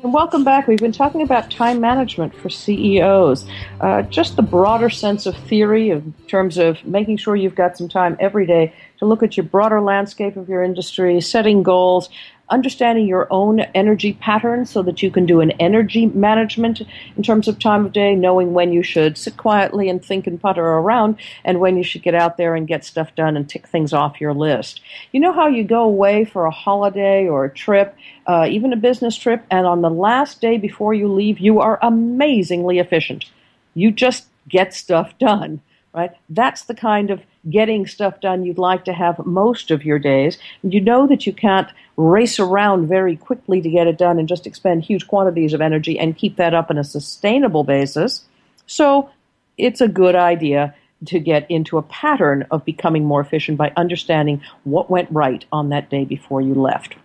And 0.04 0.16
welcome 0.16 0.44
back. 0.44 0.68
We've 0.68 0.80
been 0.80 0.92
talking 0.92 1.22
about 1.22 1.52
time 1.52 1.80
management 1.80 2.34
for 2.34 2.50
CEOs. 2.50 3.46
Uh, 3.80 4.02
just 4.02 4.36
the 4.36 4.42
broader 4.42 4.90
sense 4.90 5.28
of 5.28 5.38
theory 5.38 5.92
in 5.92 6.16
terms 6.28 6.58
of 6.58 6.84
making 6.84 7.18
sure 7.18 7.36
you've 7.36 7.54
got 7.54 7.78
some 7.78 7.88
time 7.88 8.18
every 8.20 8.48
day 8.48 8.74
to 9.02 9.08
look 9.08 9.24
at 9.24 9.36
your 9.36 9.44
broader 9.44 9.82
landscape 9.82 10.38
of 10.38 10.48
your 10.48 10.62
industry, 10.62 11.20
setting 11.20 11.64
goals, 11.64 12.08
understanding 12.50 13.08
your 13.08 13.28
own 13.32 13.62
energy 13.74 14.14
patterns 14.14 14.70
so 14.70 14.84
that 14.84 15.02
you 15.02 15.10
can 15.10 15.26
do 15.26 15.42
an 15.42 15.50
energy 15.60 16.06
management 16.06 16.82
in 17.18 17.24
terms 17.24 17.48
of 17.48 17.58
time 17.58 17.84
of 17.84 17.94
day, 17.94 18.14
knowing 18.14 18.54
when 18.54 18.72
you 18.72 18.84
should 18.84 19.18
sit 19.18 19.36
quietly 19.38 19.90
and 19.90 20.06
think 20.06 20.28
and 20.28 20.40
putter 20.40 20.64
around, 20.64 21.16
and 21.44 21.60
when 21.60 21.78
you 21.78 21.84
should 21.84 22.04
get 22.04 22.14
out 22.14 22.38
there 22.38 22.54
and 22.54 22.68
get 22.68 22.86
stuff 22.86 23.16
done 23.16 23.36
and 23.36 23.50
tick 23.50 23.68
things 23.68 23.92
off 23.92 24.22
your 24.22 24.36
list. 24.36 24.82
You 25.12 25.20
know 25.20 25.34
how 25.34 25.48
you 25.48 25.64
go 25.64 25.82
away 25.82 26.24
for 26.24 26.46
a 26.46 26.52
holiday 26.52 27.28
or 27.28 27.46
a 27.46 27.52
trip, 27.52 27.96
uh, 28.28 28.46
even 28.48 28.72
a 28.72 28.78
business 28.78 29.18
trip, 29.18 29.44
and 29.50 29.66
on 29.66 29.82
the 29.82 29.90
last 29.90 30.42
day 30.42 30.60
before 30.60 30.94
you 30.94 31.12
leave, 31.12 31.40
you 31.40 31.60
are 31.60 31.80
amazingly 31.82 32.78
efficient. 32.78 33.26
You 33.74 33.90
just 33.90 34.28
get 34.48 34.76
stuff 34.76 35.18
done 35.18 35.60
right? 35.94 36.12
That's 36.30 36.64
the 36.64 36.74
kind 36.74 37.10
of 37.10 37.22
getting 37.50 37.88
stuff 37.88 38.22
done 38.22 38.44
you'd 38.44 38.58
like 38.58 38.86
to 38.86 38.94
have 38.94 39.26
most 39.26 39.72
of 39.72 39.84
your 39.84 40.00
days. 40.00 40.38
You 40.64 40.80
know 40.80 41.08
that 41.08 41.26
you 41.26 41.34
can't 41.34 41.70
race 41.98 42.40
around 42.40 42.88
very 42.88 43.16
quickly 43.16 43.62
to 43.62 43.70
get 43.70 43.88
it 43.88 43.98
done 43.98 44.20
and 44.20 44.28
just 44.28 44.48
expend 44.48 44.84
huge 44.84 45.08
quantities 45.08 45.54
of 45.54 45.62
energy 45.62 45.98
and 46.00 46.18
keep 46.18 46.36
that 46.38 46.54
up 46.54 46.70
on 46.70 46.78
a 46.78 46.84
sustainable 46.84 47.64
basis. 47.64 48.24
So 48.68 49.10
it's 49.58 49.82
a 49.82 49.88
good 49.88 50.16
idea 50.16 50.76
to 51.08 51.20
get 51.20 51.50
into 51.50 51.78
a 51.78 51.84
pattern 51.84 52.46
of 52.52 52.64
becoming 52.64 53.06
more 53.06 53.22
efficient 53.22 53.58
by 53.58 53.74
understanding 53.76 54.42
what 54.64 54.90
went 54.90 55.10
right 55.12 55.44
on 55.52 55.70
that 55.70 55.90
day 55.90 56.06
before 56.06 56.42
you 56.42 56.54
left. 56.54 56.96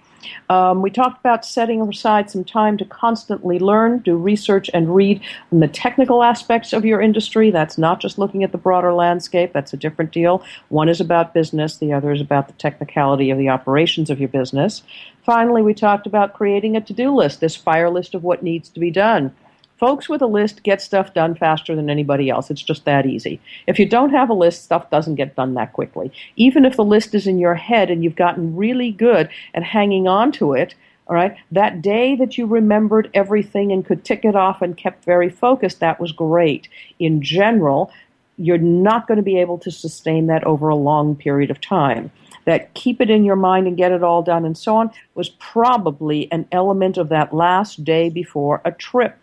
Um, 0.49 0.83
we 0.83 0.91
talked 0.91 1.21
about 1.21 1.45
setting 1.45 1.81
aside 1.81 2.31
some 2.31 2.45
time 2.45 2.77
to 2.79 2.85
constantly 2.85 3.59
learn, 3.59 3.99
do 3.99 4.17
research, 4.17 4.71
and 4.73 4.95
read 4.95 5.21
on 5.53 5.61
the 5.61 5.69
technical 5.69 6.23
aspects 6.23 6.73
of 6.73 6.85
your 6.85 7.01
industry. 7.01 7.51
That's 7.51 7.79
not 7.79 8.01
just 8.01 8.19
looking 8.19 8.45
at 8.45 8.53
the 8.53 8.59
broader 8.59 8.93
landscape, 8.93 9.53
that's 9.53 9.73
a 9.73 9.77
different 9.77 10.13
deal. 10.13 10.45
One 10.69 10.89
is 10.89 11.01
about 11.01 11.35
business, 11.35 11.77
the 11.77 11.93
other 11.93 12.13
is 12.13 12.21
about 12.21 12.47
the 12.47 12.55
technicality 12.55 13.31
of 13.31 13.39
the 13.39 13.49
operations 13.49 14.11
of 14.11 14.21
your 14.21 14.29
business. 14.29 14.83
Finally, 15.25 15.63
we 15.63 15.75
talked 15.75 16.07
about 16.07 16.35
creating 16.35 16.77
a 16.77 16.81
to 16.81 16.93
do 16.93 17.15
list, 17.15 17.41
this 17.41 17.57
fire 17.57 17.91
list 17.91 18.15
of 18.15 18.23
what 18.23 18.43
needs 18.43 18.69
to 18.69 18.81
be 18.81 18.91
done. 18.91 19.35
Folks 19.79 20.09
with 20.09 20.23
a 20.23 20.27
list 20.27 20.63
get 20.63 20.81
stuff 20.81 21.13
done 21.13 21.35
faster 21.35 21.77
than 21.77 21.91
anybody 21.91 22.31
else. 22.31 22.51
It's 22.51 22.63
just 22.63 22.87
that 22.87 23.05
easy. 23.05 23.41
If 23.67 23.79
you 23.79 23.87
don't 23.87 24.11
have 24.11 24.31
a 24.31 24.35
list, 24.35 24.65
stuff 24.65 24.89
doesn't 24.89 25.17
get 25.17 25.37
done 25.37 25.55
that 25.55 25.75
quickly. 25.75 26.11
Even 26.37 26.65
if 26.65 26.77
the 26.77 26.85
list 26.85 27.15
is 27.15 27.27
in 27.27 27.39
your 27.39 27.55
head 27.55 27.91
and 27.91 28.03
you've 28.03 28.17
gotten 28.17 28.57
really 28.57 28.91
good 28.91 29.29
at 29.55 29.63
hanging 29.63 30.09
on 30.09 30.33
to 30.33 30.55
it, 30.55 30.75
all 31.09 31.15
right, 31.15 31.37
that 31.53 31.83
day 31.83 32.17
that 32.17 32.39
you 32.39 32.47
remembered 32.47 33.11
everything 33.15 33.71
and 33.71 33.85
could 33.85 34.05
tick 34.05 34.25
it 34.25 34.35
off 34.35 34.63
and 34.63 34.77
kept 34.77 35.05
very 35.05 35.29
focused, 35.29 35.81
that 35.81 36.01
was 36.01 36.11
great. 36.11 36.69
In 36.99 37.23
general, 37.23 37.93
you're 38.39 38.59
not 38.59 39.07
going 39.07 39.17
to 39.17 39.23
be 39.23 39.39
able 39.39 39.59
to 39.59 39.71
sustain 39.71 40.27
that 40.27 40.45
over 40.45 40.69
a 40.69 40.75
long 40.75 41.15
period 41.15 41.51
of 41.51 41.61
time 41.61 42.11
that 42.45 42.73
keep 42.75 43.01
it 43.01 43.11
in 43.11 43.25
your 43.25 43.37
mind 43.37 43.67
and 43.67 43.77
get 43.77 43.93
it 43.93 44.03
all 44.03 44.23
done 44.23 44.45
and 44.45 44.57
so 44.57 44.77
on 44.77 44.91
was 45.15 45.29
probably 45.29 46.31
an 46.33 46.47
element 46.53 46.97
of 46.97 47.09
that 47.09 47.35
last 47.35 47.85
day 47.85 48.09
before 48.09 48.61
a 48.65 48.73
trip. 48.73 49.19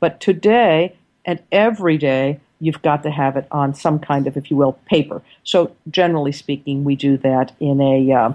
But 0.00 0.20
today 0.20 0.96
and 1.24 1.42
every 1.52 1.98
day, 1.98 2.40
you've 2.60 2.82
got 2.82 3.02
to 3.02 3.10
have 3.10 3.36
it 3.36 3.46
on 3.50 3.74
some 3.74 3.98
kind 3.98 4.26
of, 4.26 4.36
if 4.36 4.50
you 4.50 4.56
will, 4.56 4.72
paper. 4.86 5.22
So 5.44 5.74
generally 5.90 6.32
speaking, 6.32 6.84
we 6.84 6.96
do 6.96 7.16
that 7.18 7.52
in 7.60 7.80
a 7.80 8.12
uh, 8.12 8.32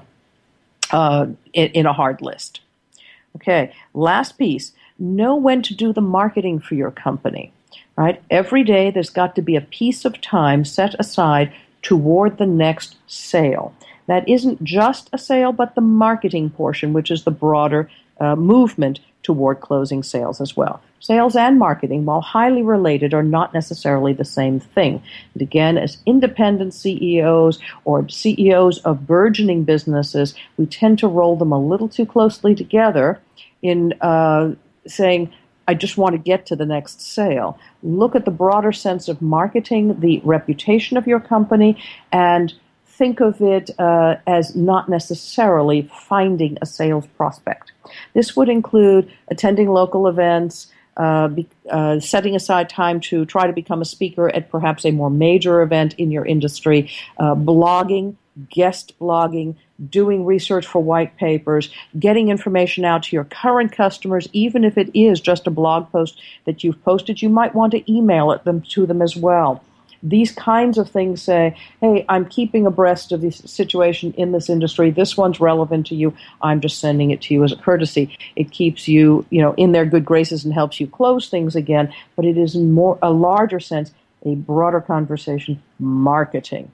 uh, 0.92 1.28
in, 1.54 1.86
a 1.86 1.94
hard 1.94 2.22
list. 2.22 2.62
Okay, 3.36 3.74
last 3.94 4.38
piece: 4.38 4.74
know 5.00 5.36
when 5.36 5.62
to 5.64 5.74
do 5.74 5.92
the 5.92 6.02
marketing 6.02 6.60
for 6.60 6.76
your 6.76 6.92
company. 6.92 7.52
Right, 7.96 8.22
every 8.30 8.64
day 8.64 8.90
there's 8.90 9.10
got 9.10 9.36
to 9.36 9.42
be 9.42 9.56
a 9.56 9.62
piece 9.62 10.04
of 10.06 10.20
time 10.22 10.66
set 10.66 10.96
aside 11.00 11.54
toward 11.82 12.38
the 12.38 12.46
next 12.46 12.96
sale. 13.08 13.76
That 14.08 14.28
isn't 14.28 14.64
just 14.64 15.10
a 15.14 15.18
sale, 15.18 15.52
but 15.52 15.76
the 15.76 15.82
marketing 15.82 16.50
portion, 16.50 16.92
which 16.94 17.12
is 17.12 17.24
the 17.24 17.32
broader 17.32 17.90
uh, 18.20 18.36
movement 18.36 19.00
toward 19.24 19.62
closing 19.62 20.04
sales 20.04 20.40
as 20.40 20.56
well. 20.56 20.82
Sales 21.00 21.36
and 21.36 21.60
marketing, 21.60 22.06
while 22.06 22.22
highly 22.22 22.62
related, 22.62 23.14
are 23.14 23.24
not 23.24 23.54
necessarily 23.54 24.14
the 24.14 24.24
same 24.24 24.60
thing. 24.60 25.02
And 25.34 25.42
again, 25.42 25.78
as 25.78 25.98
independent 26.06 26.74
CEOs 26.74 27.60
or 27.84 28.08
CEOs 28.08 28.80
of 28.80 29.08
burgeoning 29.08 29.64
businesses, 29.64 30.34
we 30.58 30.66
tend 30.66 31.00
to 31.00 31.08
roll 31.08 31.36
them 31.36 31.52
a 31.52 31.60
little 31.60 31.90
too 31.90 32.06
closely 32.06 32.56
together 32.56 33.20
in 33.62 33.94
uh, 34.02 34.52
saying, 34.88 35.34
I 35.68 35.74
just 35.74 35.98
want 35.98 36.14
to 36.14 36.18
get 36.18 36.46
to 36.48 36.56
the 36.56 36.66
next 36.66 37.02
sale. 37.02 37.58
Look 37.82 38.16
at 38.16 38.26
the 38.26 38.32
broader 38.32 38.72
sense 38.72 39.08
of 39.08 39.22
marketing, 39.22 40.00
the 40.00 40.22
reputation 40.24 40.98
of 40.98 41.08
your 41.08 41.20
company, 41.20 41.82
and 42.12 42.54
think 42.98 43.20
of 43.20 43.42
it 43.42 43.70
uh, 43.80 44.16
as 44.28 44.56
not 44.56 44.90
necessarily 44.90 45.90
finding 46.08 46.58
a 46.62 46.66
sales 46.66 47.08
prospect. 47.18 47.72
This 48.14 48.36
would 48.36 48.50
include 48.50 49.12
attending 49.30 49.70
local 49.70 50.08
events, 50.08 50.68
uh, 50.96 51.28
be, 51.28 51.48
uh, 51.70 52.00
setting 52.00 52.36
aside 52.36 52.70
time 52.70 53.00
to 53.00 53.26
try 53.26 53.48
to 53.48 53.54
become 53.54 53.82
a 53.82 53.86
speaker 53.86 54.30
at 54.30 54.50
perhaps 54.50 54.86
a 54.86 54.92
more 54.92 55.10
major 55.10 55.62
event 55.62 55.96
in 55.98 56.12
your 56.12 56.26
industry, 56.26 56.92
uh, 57.18 57.34
blogging, 57.34 58.16
guest 58.50 58.94
blogging, 59.00 59.56
doing 59.90 60.24
research 60.26 60.66
for 60.68 60.82
white 60.82 61.18
papers, 61.18 61.70
getting 62.00 62.30
information 62.30 62.86
out 62.86 63.04
to 63.04 63.16
your 63.16 63.26
current 63.26 63.72
customers, 63.72 64.28
even 64.34 64.64
if 64.64 64.78
it 64.78 64.90
is 64.94 65.20
just 65.20 65.48
a 65.48 65.52
blog 65.52 65.92
post 65.92 66.22
that 66.46 66.64
you've 66.64 66.84
posted, 66.84 67.22
you 67.22 67.30
might 67.30 67.56
want 67.56 67.72
to 67.72 67.92
email 67.92 68.32
it 68.32 68.44
them 68.44 68.62
to 68.62 68.86
them 68.86 69.02
as 69.02 69.16
well 69.16 69.64
these 70.04 70.34
kinds 70.34 70.78
of 70.78 70.90
things 70.90 71.22
say, 71.22 71.58
hey, 71.80 72.06
I'm 72.10 72.26
keeping 72.26 72.66
abreast 72.66 73.14
of 73.14 73.22
the 73.22 73.32
situation 73.32 74.14
in 74.18 74.34
this 74.34 74.50
industry. 74.50 74.92
This 74.92 75.16
one's 75.16 75.40
relevant 75.40 75.88
to 75.88 75.96
you. 75.96 76.14
I'm 76.42 76.60
just 76.60 76.80
sending 76.80 77.12
it 77.12 77.22
to 77.24 77.34
you 77.34 77.44
as 77.46 77.54
a 77.54 77.56
courtesy. 77.56 78.18
It 78.36 78.52
keeps 78.52 78.88
you, 78.88 79.26
you 79.30 79.42
know, 79.42 79.54
in 79.54 79.72
their 79.72 79.86
good 79.86 80.04
graces 80.04 80.44
and 80.44 80.54
helps 80.54 80.80
you 80.80 80.88
close 80.88 81.30
things 81.30 81.56
again, 81.56 81.94
but 82.18 82.26
it 82.26 82.38
is 82.38 82.56
more 82.56 83.00
a 83.02 83.12
larger 83.12 83.62
sense, 83.62 83.92
a 84.26 84.36
broader 84.36 84.82
conversation, 84.82 85.64
marketing. 85.80 86.70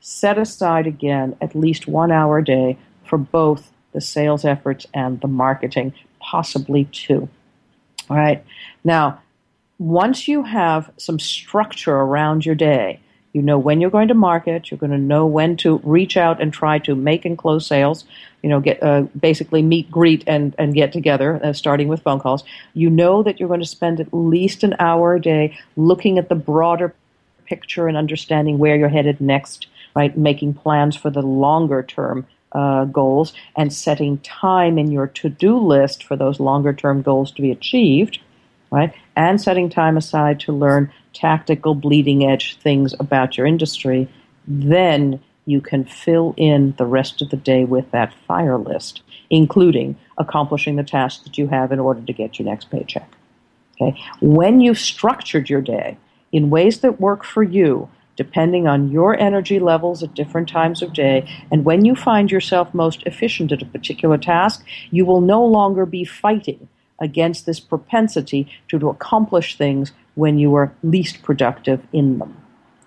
Set 0.00 0.36
aside 0.36 0.86
again 0.86 1.36
at 1.40 1.54
least 1.54 1.86
one 1.86 2.10
hour 2.10 2.38
a 2.38 2.44
day 2.44 2.76
for 3.06 3.18
both 3.18 3.70
the 3.92 4.00
sales 4.00 4.44
efforts 4.44 4.86
and 4.92 5.20
the 5.20 5.28
marketing, 5.28 5.94
possibly 6.18 6.86
two. 6.86 7.28
All 8.10 8.16
right. 8.16 8.44
Now, 8.82 9.20
once 9.78 10.28
you 10.28 10.42
have 10.42 10.90
some 10.96 11.18
structure 11.18 11.94
around 11.94 12.46
your 12.46 12.54
day, 12.54 13.00
you 13.32 13.42
know 13.42 13.58
when 13.58 13.80
you're 13.80 13.90
going 13.90 14.08
to 14.08 14.14
market. 14.14 14.70
You're 14.70 14.78
going 14.78 14.92
to 14.92 14.98
know 14.98 15.26
when 15.26 15.56
to 15.58 15.78
reach 15.82 16.16
out 16.16 16.40
and 16.40 16.52
try 16.52 16.78
to 16.80 16.94
make 16.94 17.24
and 17.24 17.36
close 17.36 17.66
sales. 17.66 18.04
You 18.42 18.48
know, 18.48 18.60
get 18.60 18.80
uh, 18.80 19.02
basically 19.18 19.60
meet, 19.60 19.90
greet, 19.90 20.22
and 20.28 20.54
and 20.56 20.72
get 20.72 20.92
together, 20.92 21.40
uh, 21.42 21.52
starting 21.52 21.88
with 21.88 22.02
phone 22.02 22.20
calls. 22.20 22.44
You 22.74 22.90
know 22.90 23.24
that 23.24 23.40
you're 23.40 23.48
going 23.48 23.60
to 23.60 23.66
spend 23.66 23.98
at 23.98 24.14
least 24.14 24.62
an 24.62 24.76
hour 24.78 25.16
a 25.16 25.20
day 25.20 25.58
looking 25.76 26.16
at 26.16 26.28
the 26.28 26.36
broader 26.36 26.94
picture 27.44 27.88
and 27.88 27.96
understanding 27.96 28.58
where 28.58 28.76
you're 28.76 28.88
headed 28.88 29.20
next. 29.20 29.66
Right, 29.96 30.16
making 30.16 30.54
plans 30.54 30.96
for 30.96 31.10
the 31.10 31.22
longer 31.22 31.82
term 31.82 32.26
uh, 32.52 32.84
goals 32.84 33.32
and 33.56 33.72
setting 33.72 34.18
time 34.18 34.78
in 34.78 34.92
your 34.92 35.08
to-do 35.08 35.58
list 35.58 36.04
for 36.04 36.16
those 36.16 36.38
longer 36.38 36.72
term 36.72 37.02
goals 37.02 37.32
to 37.32 37.42
be 37.42 37.50
achieved 37.50 38.20
right? 38.70 38.92
And 39.16 39.40
setting 39.40 39.70
time 39.70 39.96
aside 39.96 40.40
to 40.40 40.52
learn 40.52 40.92
tactical, 41.12 41.74
bleeding 41.74 42.26
edge 42.26 42.56
things 42.58 42.94
about 42.98 43.36
your 43.36 43.46
industry, 43.46 44.08
then 44.46 45.20
you 45.46 45.60
can 45.60 45.84
fill 45.84 46.34
in 46.36 46.74
the 46.78 46.86
rest 46.86 47.22
of 47.22 47.30
the 47.30 47.36
day 47.36 47.64
with 47.64 47.90
that 47.90 48.12
fire 48.26 48.58
list. 48.58 49.02
including 49.30 49.96
accomplishing 50.18 50.76
the 50.76 50.84
tasks 50.84 51.24
that 51.24 51.38
you 51.38 51.48
have 51.48 51.72
in 51.72 51.80
order 51.80 52.00
to 52.00 52.12
get 52.12 52.38
your 52.38 52.46
next 52.46 52.70
paycheck. 52.70 53.10
Okay? 53.80 53.98
When 54.20 54.60
you've 54.60 54.78
structured 54.78 55.50
your 55.50 55.60
day 55.60 55.96
in 56.30 56.50
ways 56.50 56.80
that 56.80 57.00
work 57.00 57.24
for 57.24 57.42
you, 57.42 57.88
depending 58.16 58.68
on 58.68 58.90
your 58.92 59.18
energy 59.18 59.58
levels 59.58 60.02
at 60.02 60.14
different 60.14 60.48
times 60.48 60.82
of 60.82 60.92
day, 60.92 61.28
and 61.50 61.64
when 61.64 61.84
you 61.84 61.96
find 61.96 62.30
yourself 62.30 62.72
most 62.72 63.02
efficient 63.06 63.50
at 63.50 63.62
a 63.62 63.66
particular 63.66 64.18
task, 64.18 64.64
you 64.92 65.04
will 65.04 65.20
no 65.20 65.44
longer 65.44 65.84
be 65.84 66.04
fighting 66.04 66.68
against 67.00 67.46
this 67.46 67.60
propensity 67.60 68.48
to, 68.68 68.78
to 68.78 68.88
accomplish 68.88 69.56
things 69.56 69.92
when 70.14 70.38
you 70.38 70.54
are 70.54 70.72
least 70.82 71.22
productive 71.22 71.82
in 71.92 72.18
them. 72.18 72.36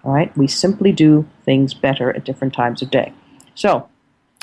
All 0.04 0.14
right? 0.14 0.36
We 0.38 0.48
simply 0.48 0.92
do 0.92 1.28
things 1.44 1.74
better 1.74 2.12
at 2.12 2.24
different 2.24 2.54
times 2.54 2.82
of 2.82 2.90
day. 2.90 3.14
So, 3.56 3.90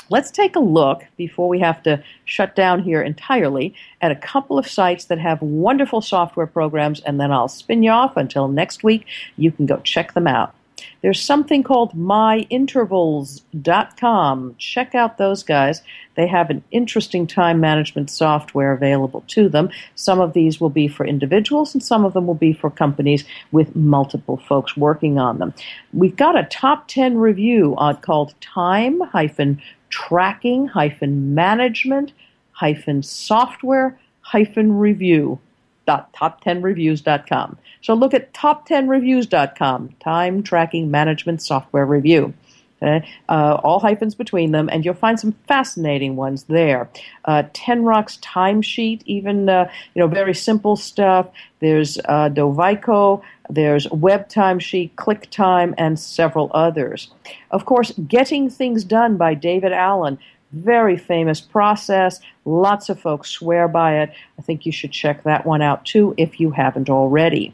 let's 0.09 0.29
take 0.29 0.55
a 0.55 0.59
look 0.59 1.03
before 1.17 1.47
we 1.47 1.59
have 1.59 1.81
to 1.83 2.03
shut 2.25 2.55
down 2.55 2.83
here 2.83 3.01
entirely 3.01 3.73
at 4.01 4.11
a 4.11 4.15
couple 4.15 4.59
of 4.59 4.67
sites 4.67 5.05
that 5.05 5.19
have 5.19 5.41
wonderful 5.41 6.01
software 6.01 6.47
programs, 6.47 6.99
and 7.01 7.19
then 7.19 7.31
I'll 7.31 7.47
spin 7.47 7.81
you 7.81 7.91
off 7.91 8.17
until 8.17 8.47
next 8.47 8.83
week. 8.83 9.05
You 9.37 9.51
can 9.51 9.65
go 9.65 9.77
check 9.77 10.13
them 10.13 10.27
out. 10.27 10.53
There's 11.01 11.21
something 11.21 11.63
called 11.63 11.93
myintervals.com. 11.93 14.55
Check 14.57 14.95
out 14.95 15.17
those 15.17 15.43
guys. 15.43 15.81
They 16.15 16.27
have 16.27 16.49
an 16.49 16.63
interesting 16.71 17.27
time 17.27 17.59
management 17.59 18.09
software 18.09 18.73
available 18.73 19.23
to 19.27 19.49
them. 19.49 19.69
Some 19.95 20.19
of 20.19 20.33
these 20.33 20.59
will 20.59 20.69
be 20.69 20.87
for 20.87 21.05
individuals 21.05 21.73
and 21.73 21.83
some 21.83 22.05
of 22.05 22.13
them 22.13 22.27
will 22.27 22.33
be 22.33 22.53
for 22.53 22.69
companies 22.69 23.25
with 23.51 23.75
multiple 23.75 24.37
folks 24.37 24.77
working 24.77 25.19
on 25.19 25.39
them. 25.39 25.53
We've 25.93 26.15
got 26.15 26.37
a 26.37 26.43
top 26.43 26.87
10 26.87 27.17
review 27.17 27.75
on, 27.77 27.97
called 27.97 28.33
time 28.41 29.01
hyphen 29.01 29.61
tracking 29.89 30.67
hyphen 30.67 31.35
management 31.35 32.11
hyphen 32.51 33.03
software 33.03 33.99
hyphen 34.21 34.77
review 34.77 35.39
dot 35.85 36.13
top10reviews.com. 36.13 37.57
So 37.81 37.93
look 37.93 38.13
at 38.13 38.33
top10reviews.com, 38.33 39.89
time 39.99 40.43
tracking 40.43 40.89
management 40.91 41.41
software 41.41 41.85
review. 41.85 42.33
Okay? 42.81 43.07
Uh, 43.29 43.59
all 43.63 43.79
hyphens 43.79 44.15
between 44.15 44.51
them, 44.51 44.69
and 44.69 44.83
you'll 44.83 44.93
find 44.93 45.19
some 45.19 45.33
fascinating 45.47 46.15
ones 46.15 46.43
there. 46.43 46.89
Uh, 47.23 47.43
Tenrox 47.53 48.19
timesheet, 48.19 49.01
even 49.05 49.47
uh, 49.49 49.69
you 49.93 50.01
know 50.01 50.07
very 50.07 50.33
simple 50.33 50.75
stuff. 50.75 51.27
There's 51.59 51.97
uh, 51.99 52.29
Dovico, 52.29 53.21
there's 53.49 53.89
Web 53.91 54.27
Timesheet, 54.29 54.93
ClickTime, 54.95 55.73
and 55.77 55.99
several 55.99 56.51
others. 56.53 57.09
Of 57.51 57.65
course, 57.65 57.91
Getting 58.07 58.49
Things 58.49 58.83
Done 58.83 59.17
by 59.17 59.33
David 59.35 59.71
Allen. 59.71 60.19
Very 60.51 60.97
famous 60.97 61.41
process. 61.41 62.19
Lots 62.45 62.89
of 62.89 62.99
folks 62.99 63.29
swear 63.29 63.67
by 63.67 63.99
it. 63.99 64.11
I 64.37 64.41
think 64.41 64.65
you 64.65 64.71
should 64.71 64.91
check 64.91 65.23
that 65.23 65.45
one 65.45 65.61
out 65.61 65.85
too 65.85 66.13
if 66.17 66.39
you 66.39 66.51
haven't 66.51 66.89
already. 66.89 67.53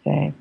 Okay. 0.00 0.32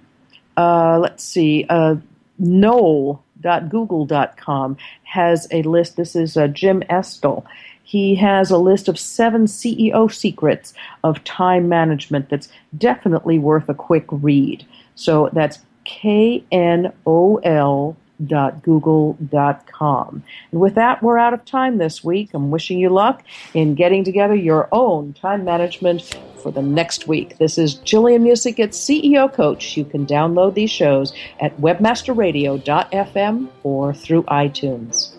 Uh, 0.56 0.99
let's 0.99 1.23
see. 1.23 1.65
Uh, 1.69 1.95
Knol.google.com 2.41 4.78
has 5.04 5.47
a 5.52 5.62
list. 5.63 5.97
This 5.97 6.15
is 6.15 6.38
uh, 6.38 6.47
Jim 6.47 6.84
Estill. 6.89 7.45
He 7.84 8.15
has 8.15 8.49
a 8.52 8.58
list 8.58 8.88
of 8.88 8.97
seven 8.99 9.45
CEO 9.45 10.13
secrets 10.13 10.73
of 11.04 11.23
time 11.23 11.67
management 11.67 12.30
that's 12.30 12.47
definitely 12.78 13.39
worth 13.39 13.67
a 13.67 13.73
quick 13.73 14.06
read. 14.12 14.63
So 14.93 15.32
that's 15.34 15.58
K 15.86 16.43
N 16.52 16.93
O 17.08 17.38
L 17.38 17.97
www.google.com. 18.23 20.23
And 20.51 20.62
with 20.62 20.75
that, 20.75 21.01
we're 21.01 21.17
out 21.17 21.34
of 21.34 21.45
time 21.45 21.77
this 21.77 22.03
week. 22.03 22.32
I'm 22.34 22.51
wishing 22.51 22.79
you 22.79 22.89
luck 22.89 23.23
in 23.53 23.75
getting 23.75 24.03
together 24.03 24.36
your 24.36 24.67
own 24.71 25.13
time 25.13 25.45
management 25.45 26.17
for 26.41 26.51
the 26.51 26.62
next 26.62 27.08
week. 27.08 27.38
This 27.38 27.58
is 27.58 27.77
Jillian 27.77 28.21
Muessig 28.21 28.60
at 28.60 28.71
CEO 28.71 29.32
Coach. 29.32 29.77
You 29.77 29.86
can 29.86 30.05
download 30.05 30.53
these 30.53 30.71
shows 30.71 31.13
at 31.39 31.55
webmasterradio.fm 31.58 33.49
or 33.63 33.93
through 33.93 34.23
iTunes. 34.23 35.18